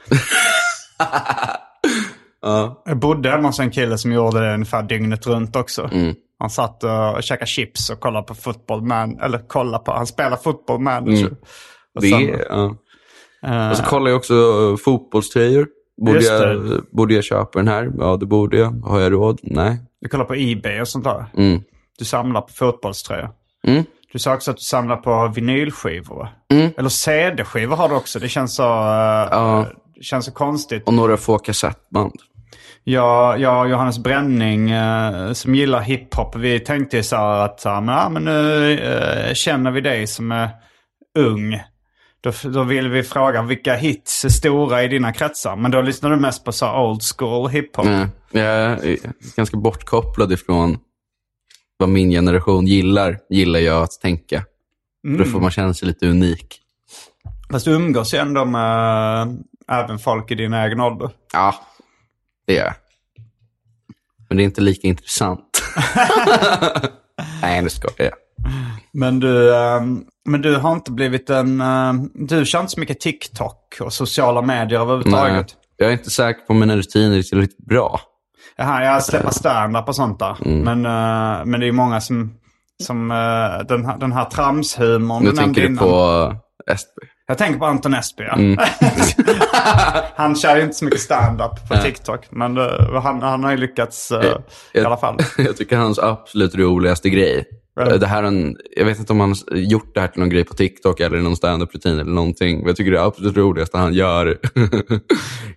[2.85, 5.89] Jag bodde hemma hos en kille som gjorde det ungefär dygnet runt också.
[5.93, 6.15] Mm.
[6.39, 10.37] Han satt och käkade chips och kollade på fotboll man, eller kollade på, han spelar
[10.37, 11.31] fotboll manager.
[11.95, 12.77] Och Det sen- ja.
[13.47, 15.67] eh, Och så kollar jag också uh, fotbollströjor.
[15.97, 17.93] Borde jag, borde jag köpa den här?
[17.99, 18.71] Ja, det borde jag.
[18.71, 19.41] Har jag råd?
[19.43, 19.79] Nej.
[20.01, 21.25] du kollar på Ebay och sånt där.
[21.37, 21.63] Mm.
[21.99, 23.31] Du samlar på fotbollströjor.
[23.67, 23.85] Mm.
[24.13, 26.29] Du sa också att du samlar på vinylskivor.
[26.51, 26.71] Mm.
[26.77, 28.19] Eller CD-skivor har du också.
[28.19, 29.67] Det känns så, eh,
[29.97, 30.87] det känns så konstigt.
[30.87, 32.13] Och några få kassettband.
[32.85, 37.81] Jag, jag och Johannes Bränning eh, som gillar hiphop, vi tänkte så att så här,
[37.81, 40.51] men, ja, men nu eh, känner vi dig som är
[41.19, 41.61] ung.
[42.23, 45.57] Då, då vill vi fråga vilka hits är stora i dina kretsar.
[45.57, 47.85] Men då lyssnar du mest på så old school hiphop.
[47.85, 48.45] Nej, Jag
[48.85, 48.99] är
[49.37, 50.79] ganska bortkopplad ifrån
[51.77, 54.45] vad min generation gillar, gillar jag att tänka.
[55.07, 56.59] För då får man känna sig lite unik.
[57.51, 59.23] Fast du umgås ju ändå med
[59.71, 61.11] eh, även folk i din egen ålder.
[61.33, 61.55] Ja,
[62.47, 62.75] det gör jag.
[64.29, 65.63] Men det är inte lika intressant.
[67.43, 68.15] Nej, nu skojar jag.
[68.93, 71.61] Men du, ehm, men du har inte blivit en...
[71.61, 75.47] ehm, du kör inte så mycket TikTok och sociala medier Nej, överhuvudtaget.
[75.77, 78.01] jag är inte säker på om mina rutiner är tillräckligt bra.
[78.57, 80.37] Jaha, jag släpper stand-up och sånt där.
[80.45, 80.61] Mm.
[80.61, 82.35] Men, eh, men det är ju många som...
[82.83, 86.35] som eh, den, här, den här tramshumorn Nu tänker du på
[86.71, 87.07] Estby.
[87.27, 88.33] Jag tänker på Anton Esby, ja.
[88.33, 88.59] Mm.
[90.15, 92.27] han kör ju inte så mycket stand-up på TikTok.
[92.31, 94.37] Men eh, han, han har ju lyckats eh,
[94.75, 95.17] i alla fall.
[95.39, 97.45] Jag tycker hans absolut roligaste grej.
[97.81, 98.01] Right.
[98.01, 100.29] Det här är en, jag vet inte om han har gjort det här till någon
[100.31, 102.59] grej på TikTok eller någon stand-up-rutin eller någonting.
[102.59, 104.27] Men jag tycker det absolut roligaste han gör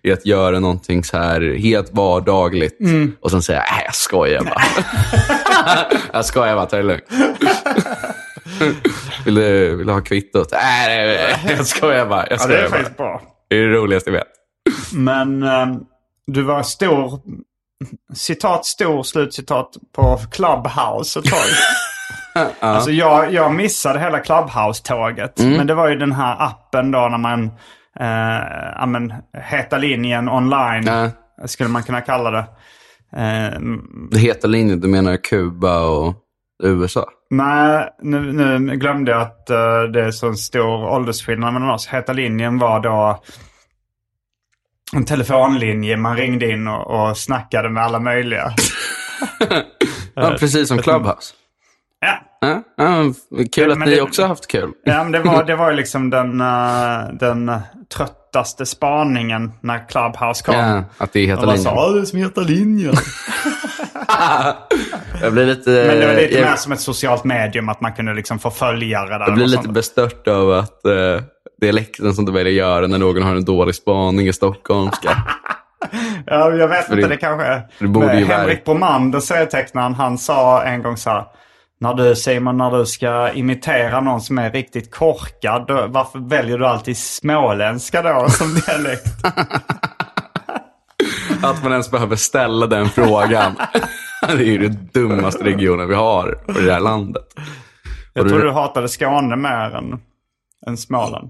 [0.04, 2.78] är att göra någonting så här helt vardagligt
[3.22, 4.64] och sen säga nej jag skojar bara.
[6.14, 7.04] jag skojar bara, ta det lugnt.
[9.26, 10.50] vill, du, vill du ha kvittot?
[10.52, 12.28] Nej, nej, jag skojar bara.
[12.30, 12.78] Jag Ja, det skojar är bara.
[12.78, 13.22] faktiskt bra.
[13.50, 14.28] Det är det roligaste jag vet.
[14.94, 15.80] Men ehm,
[16.28, 17.20] du var stor
[18.14, 21.40] citat stor, slutcitat på Clubhouse ett tag.
[22.60, 25.40] Alltså jag, jag missade hela Clubhouse-tåget.
[25.40, 27.44] Men det var ju den här appen då när man,
[28.00, 29.14] eh, ja men,
[29.44, 31.10] heta linjen online, Ja.
[31.48, 32.46] skulle man kunna kalla det.
[33.18, 33.60] Eh,
[34.12, 36.14] Det heta linjen, du menar Kuba och
[36.64, 37.06] USA?
[37.30, 38.20] nej, nu,
[38.60, 41.88] nu glömde jag att eh, det är så stor åldersskillnad mellan oss.
[41.88, 43.24] Heta linjen var då
[44.96, 48.54] en telefonlinje man ringde in och, och snackade med alla möjliga.
[50.18, 51.34] Ja, precis som Clubhouse.
[52.42, 53.04] Ja, Ja,
[53.56, 54.72] kul att Men ni det- också har haft kul.
[54.84, 57.52] Ja, men det var, det var ju liksom den, eh, den
[57.98, 60.56] tröttaste spaningen när Clubhouse kom.
[60.56, 61.60] Ja, att det är heta linjen.
[61.64, 62.94] sa "Ja, det är som heta linjen.
[65.22, 67.94] Jag blir lite, Men det var lite jag, mer som ett socialt medium att man
[67.94, 69.20] kunde liksom få följare där.
[69.28, 69.74] jag blir lite sånt.
[69.74, 71.22] bestört av att eh,
[71.62, 75.10] dialekten som du väljer göra när någon har en dålig spaning i stockholmska.
[76.26, 80.18] Ja, jag vet För inte, det- det kanske det borde ju Henrik Bromander, serietecknaren, han
[80.18, 81.24] sa en gång så här.
[81.86, 86.58] När du Simon, när du ska imitera någon som är riktigt korkad, då, varför väljer
[86.58, 89.06] du alltid småländska då som dialekt?
[91.44, 93.56] Att man ens behöver ställa den frågan.
[94.28, 97.26] det är ju den dummaste regionen vi har i det här landet.
[98.14, 100.00] Jag tror du- du hatade Skåne mer än,
[100.68, 101.30] än Småland.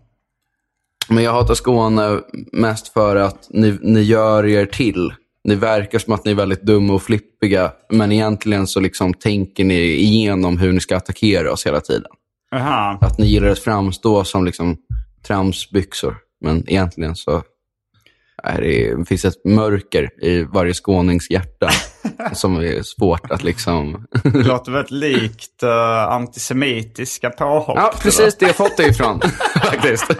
[1.10, 2.20] Men jag hatar Skåne
[2.51, 5.14] mest för att ni, ni gör er till.
[5.45, 9.63] Ni verkar som att ni är väldigt dumma och flippiga, men egentligen så liksom tänker
[9.63, 12.11] ni igenom hur ni ska attackera oss hela tiden.
[12.55, 12.97] Aha.
[13.01, 14.77] Att ni gillar att framstå som liksom
[15.27, 17.43] tramsbyxor, men egentligen så
[18.43, 21.69] är det, det finns ett mörker i varje skånings hjärta
[22.33, 24.05] som är svårt att liksom...
[24.23, 27.77] Det låter väldigt likt uh, antisemitiska påhopp.
[27.77, 29.21] Ja, precis det jag fått det ifrån,
[29.55, 30.11] faktiskt.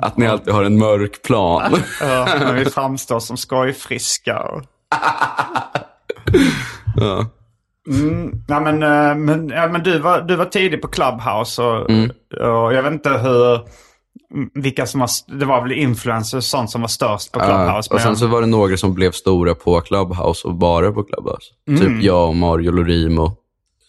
[0.00, 1.72] Att ni alltid har en mörk plan.
[2.00, 4.38] Ja, men vi framstår som skojfriska.
[4.40, 4.62] Och...
[6.96, 7.26] Ja.
[7.88, 11.80] Mm, ja, men, eh, men, ja, men du, var, du var tidig på Clubhouse och,
[12.40, 13.60] och jag vet inte hur...
[14.54, 17.94] Vilka som var, det var väl influencers och sånt som var störst på Ja, Clubhouse.
[17.94, 21.46] och sen så var det några som blev stora på Clubhouse och bara på Clubhouse.
[21.68, 21.80] Mm.
[21.80, 23.36] Typ jag och Mario Lorimo.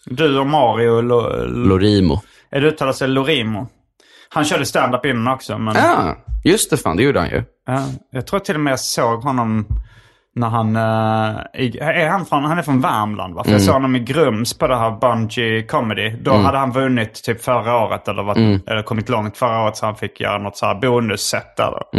[0.06, 2.20] Du och Mario, Lo, Lo, Lorimo.
[2.50, 3.68] är det uttalat sig Lorimo?
[4.34, 5.58] Han körde stand-up innan också.
[5.58, 7.42] Men, Ja, just det fan, det gjorde han ju.
[7.66, 9.66] ja, jag tror till och med jag såg honom
[10.36, 10.76] när han...
[10.76, 11.40] eh,
[11.80, 13.44] är han, från, han är från Värmland va?
[13.44, 16.10] För jag såg honom i Grums på det här Bungy Comedy.
[16.22, 19.86] Då hade han vunnit typ förra året eller, varit, eller kommit långt förra året så
[19.86, 21.98] han fick göra något så här bonusset där då.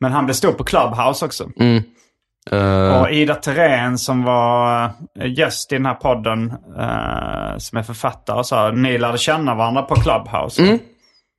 [0.00, 1.44] Men han blev stor på Clubhouse också.
[2.52, 4.84] Eh, Och Ida Terén som var
[5.20, 9.54] eh, gäst i den här podden, eh, som är författare, och så ni lärde känna
[9.54, 10.78] varandra på Clubhouse.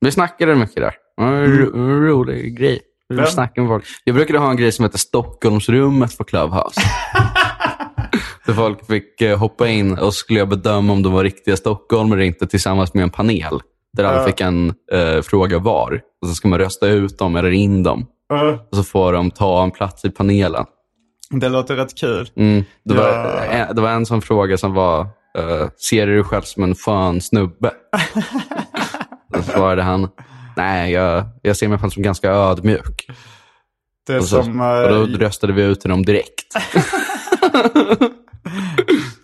[0.01, 0.93] vi snackade mycket där.
[1.17, 2.81] Det var en en rolig grej.
[3.09, 3.85] Vi snackade med folk.
[4.03, 6.81] Jag brukade ha en grej som heter Stockholmsrummet på Clubhouse.
[8.45, 12.27] Där folk fick hoppa in och skulle jag bedöma om de var riktiga stockholmare eller
[12.27, 13.59] inte tillsammans med en panel.
[13.93, 16.01] Där alla fick en eh, fråga var.
[16.21, 18.05] Och så ska man rösta ut dem eller in dem.
[18.71, 20.65] Och så får de ta en plats i panelen.
[21.39, 22.29] det låter rätt kul.
[22.35, 22.63] Mm.
[22.83, 23.07] Det, var,
[23.51, 23.73] Ja.
[23.73, 25.01] det var en sån fråga som var,
[25.37, 27.71] eh, ser du dig själv som en skön snubbe?
[29.33, 30.07] Då svarade han,
[30.57, 33.05] nej, jag, jag ser mig själv som ganska ödmjuk.
[34.07, 36.53] Det Och, så, som, och då eh, röstade vi ut honom direkt.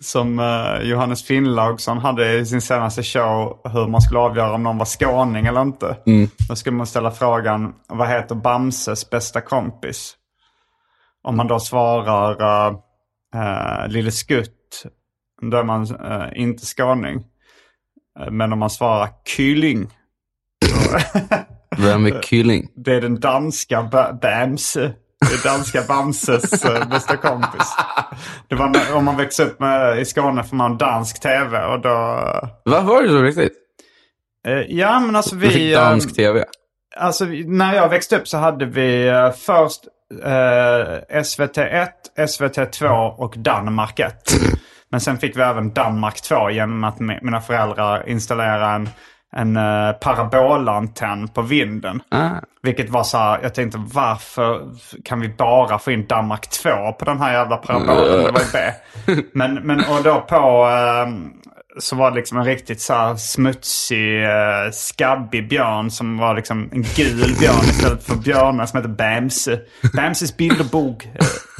[0.00, 4.78] som eh, Johannes Finnlaugsson hade i sin senaste show hur man skulle avgöra om någon
[4.78, 5.96] var skåning eller inte.
[6.48, 10.14] Då skulle man ställa frågan, vad heter Bamses bästa kompis?
[11.22, 12.78] Om man då svarar uh,
[13.34, 14.82] uh, Lille Skutt,
[15.50, 17.24] då är man eh, inte skåning.
[18.30, 19.90] Men om man svarar Kylling,
[21.78, 22.68] Vem är Kylling?
[22.76, 24.92] det är den danska ba- Bamse.
[25.28, 26.50] Det är danska Bamses
[26.90, 27.76] bästa kompis.
[28.48, 31.80] Det var när, om man växte upp med, i Skåne får man dansk tv och
[31.80, 31.90] då...
[32.64, 33.52] Vad var det så riktigt?
[34.68, 35.74] ja men alltså Vi fick vi...
[35.74, 36.44] eh, dansk tv.
[36.96, 39.10] Alltså när jag växte upp så hade vi
[40.24, 44.14] eh, först eh, SVT1, SVT2 och Danmark 1.
[44.90, 48.88] Men sen fick vi även Danmark 2 genom att mi- mina föräldrar installerade en,
[49.36, 52.02] en uh, parabolantenn på vinden.
[52.10, 52.28] Ah.
[52.62, 54.60] Vilket var så här, jag tänkte varför
[55.04, 58.24] kan vi bara få in Danmark 2 på den här jävla parabolen?
[58.24, 58.58] Det var ju B.
[59.34, 61.32] Men, men och då på, ehm,
[61.78, 66.82] så var det liksom en riktigt så smutsig, uh, skabbig björn som var liksom en
[66.96, 69.60] gul björn istället för björnar som heter Bamse.
[69.96, 71.04] Bamses bilderbok.
[71.04, 71.10] eh,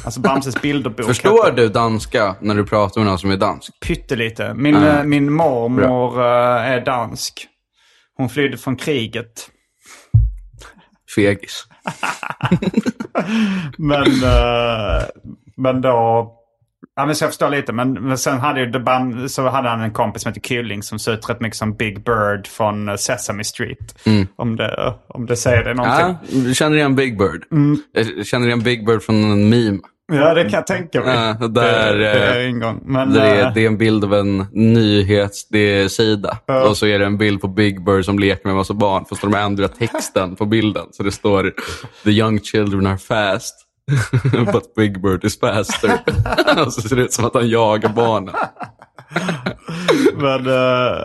[0.05, 1.07] Alltså Bamses bilderbok.
[1.07, 3.73] Förstår hette- du danska när du pratar med någon som är dansk?
[3.87, 4.55] Pyttelite.
[4.55, 7.47] Min, eh, min mormor eh, är dansk.
[8.17, 9.49] Hon flydde från kriget.
[11.15, 11.65] Fegis.
[13.79, 15.03] Men, eh,
[15.57, 16.33] men då...
[16.97, 17.73] Ja, men så jag förstår lite.
[17.73, 20.83] Men, men sen hade, ju The Bam, så hade han en kompis som heter Kylling
[20.83, 23.99] som ser ut rätt mycket som Big Bird från eh, Sesame Street.
[24.37, 26.17] Om, det, om det säger det någonting.
[26.31, 27.45] Ja, du känner igen Big Bird?
[28.17, 29.79] Jag känner igen Big Bird från en meme.
[30.13, 31.37] Ja, det kan jag tänka mig.
[31.41, 32.83] Ja, där, det, det är eh, ingång.
[32.85, 36.39] Men, det, är, eh, det är en bild av en nyhetssida.
[36.69, 39.05] Och så är det en bild på Big Bird som leker med en massa barn.
[39.09, 40.87] Fast de har ändrat texten på bilden.
[40.91, 41.53] Så det står
[42.05, 43.55] “The young children are fast,
[44.53, 45.99] but Big Bird is faster”.
[46.71, 48.35] så ser det ut som att han jagar barnen.
[50.17, 50.99] Men, eh,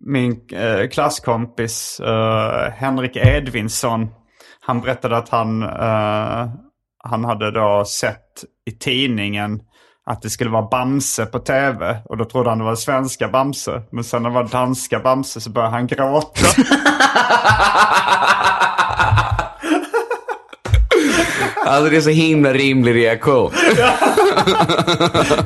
[0.00, 4.08] min eh, klasskompis eh, Henrik Edvinsson,
[4.60, 6.48] han berättade att han, eh,
[7.04, 9.60] han hade då sett i tidningen
[10.06, 12.02] att det skulle vara Bamse på tv.
[12.04, 13.82] Och då trodde han det var svenska Bamse.
[13.92, 16.46] Men sen när det var danska Bamse så började han gråta.
[21.64, 23.52] Alltså det är så himla rimlig reaktion.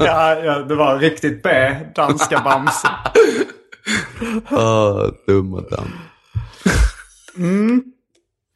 [0.01, 1.51] ja, ja, det var riktigt B,
[1.95, 2.89] danska Bamse.
[4.51, 5.93] Åh, dumma damm.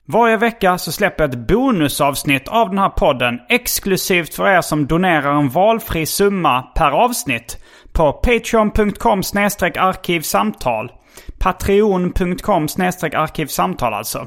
[0.09, 4.87] Varje vecka så släpper jag ett bonusavsnitt av den här podden exklusivt för er som
[4.87, 7.59] donerar en valfri summa per avsnitt
[7.93, 9.23] på patreon.com
[9.79, 10.93] arkivsamtal.
[11.39, 12.69] Patreon.com
[13.13, 14.27] arkivsamtal alltså.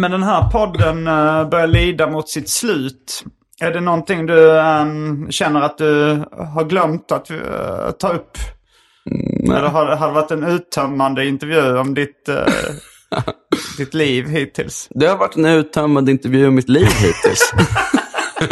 [0.00, 3.24] Men den här podden eh, börjar lida mot sitt slut.
[3.60, 6.22] Är det någonting du ehm, känner att du
[6.54, 8.38] har glömt att eh, ta upp?
[9.44, 12.44] Eller har, har det varit en uttömmande intervju om ditt, eh,
[13.78, 14.88] ditt liv hittills?
[14.90, 17.52] Det har varit en uttömmande intervju om mitt liv hittills.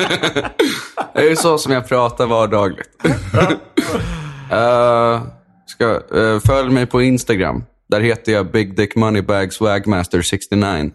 [1.14, 3.04] det är ju så som jag pratar vardagligt.
[4.52, 5.22] uh,
[5.66, 7.64] ska, uh, följ mig på Instagram.
[7.88, 10.90] Där heter jag Big Dick Moneybag Swagmaster 69.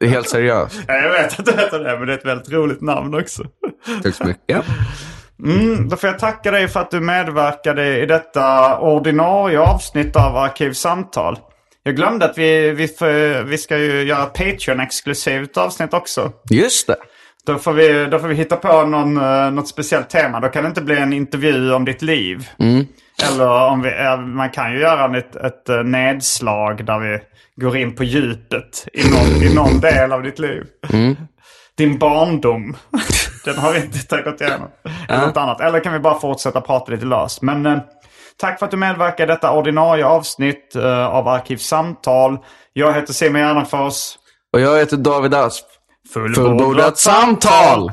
[0.00, 0.80] Helt seriöst.
[0.88, 3.44] Ja, jag vet att du heter det, men det är ett väldigt roligt namn också.
[4.02, 4.64] Tack så mycket.
[5.44, 10.36] Mm, då får jag tacka dig för att du medverkade i detta ordinarie avsnitt av
[10.36, 11.38] Arkivsamtal.
[11.82, 12.88] Jag glömde att vi, vi,
[13.46, 16.32] vi ska ju göra Patreon-exklusivt avsnitt också.
[16.50, 16.96] Just det.
[17.46, 20.40] Då får vi, då får vi hitta på någon, eh, något speciellt tema.
[20.40, 22.48] Då kan det inte bli en intervju om ditt liv.
[23.28, 27.18] Eller om vi, eh, man kan ju göra ett, ett eh, nedslag där vi
[27.64, 30.64] går in på djupet i någon, i någon del av ditt liv.
[31.76, 32.76] Din barndom.
[33.44, 34.68] Den har vi inte tagit igenom.
[35.08, 35.60] Eller något annat.
[35.60, 37.42] Eller kan vi bara fortsätta prata lite löst.
[37.42, 37.78] Men eh,
[38.40, 42.38] tack för att du medverkar i detta ordinarie avsnitt eh, av Arkivsamtal.
[42.72, 44.18] Jag heter Simon Gärdenfors.
[44.52, 45.64] Och jag heter David Asp.
[46.12, 47.88] Fullbordat samtal!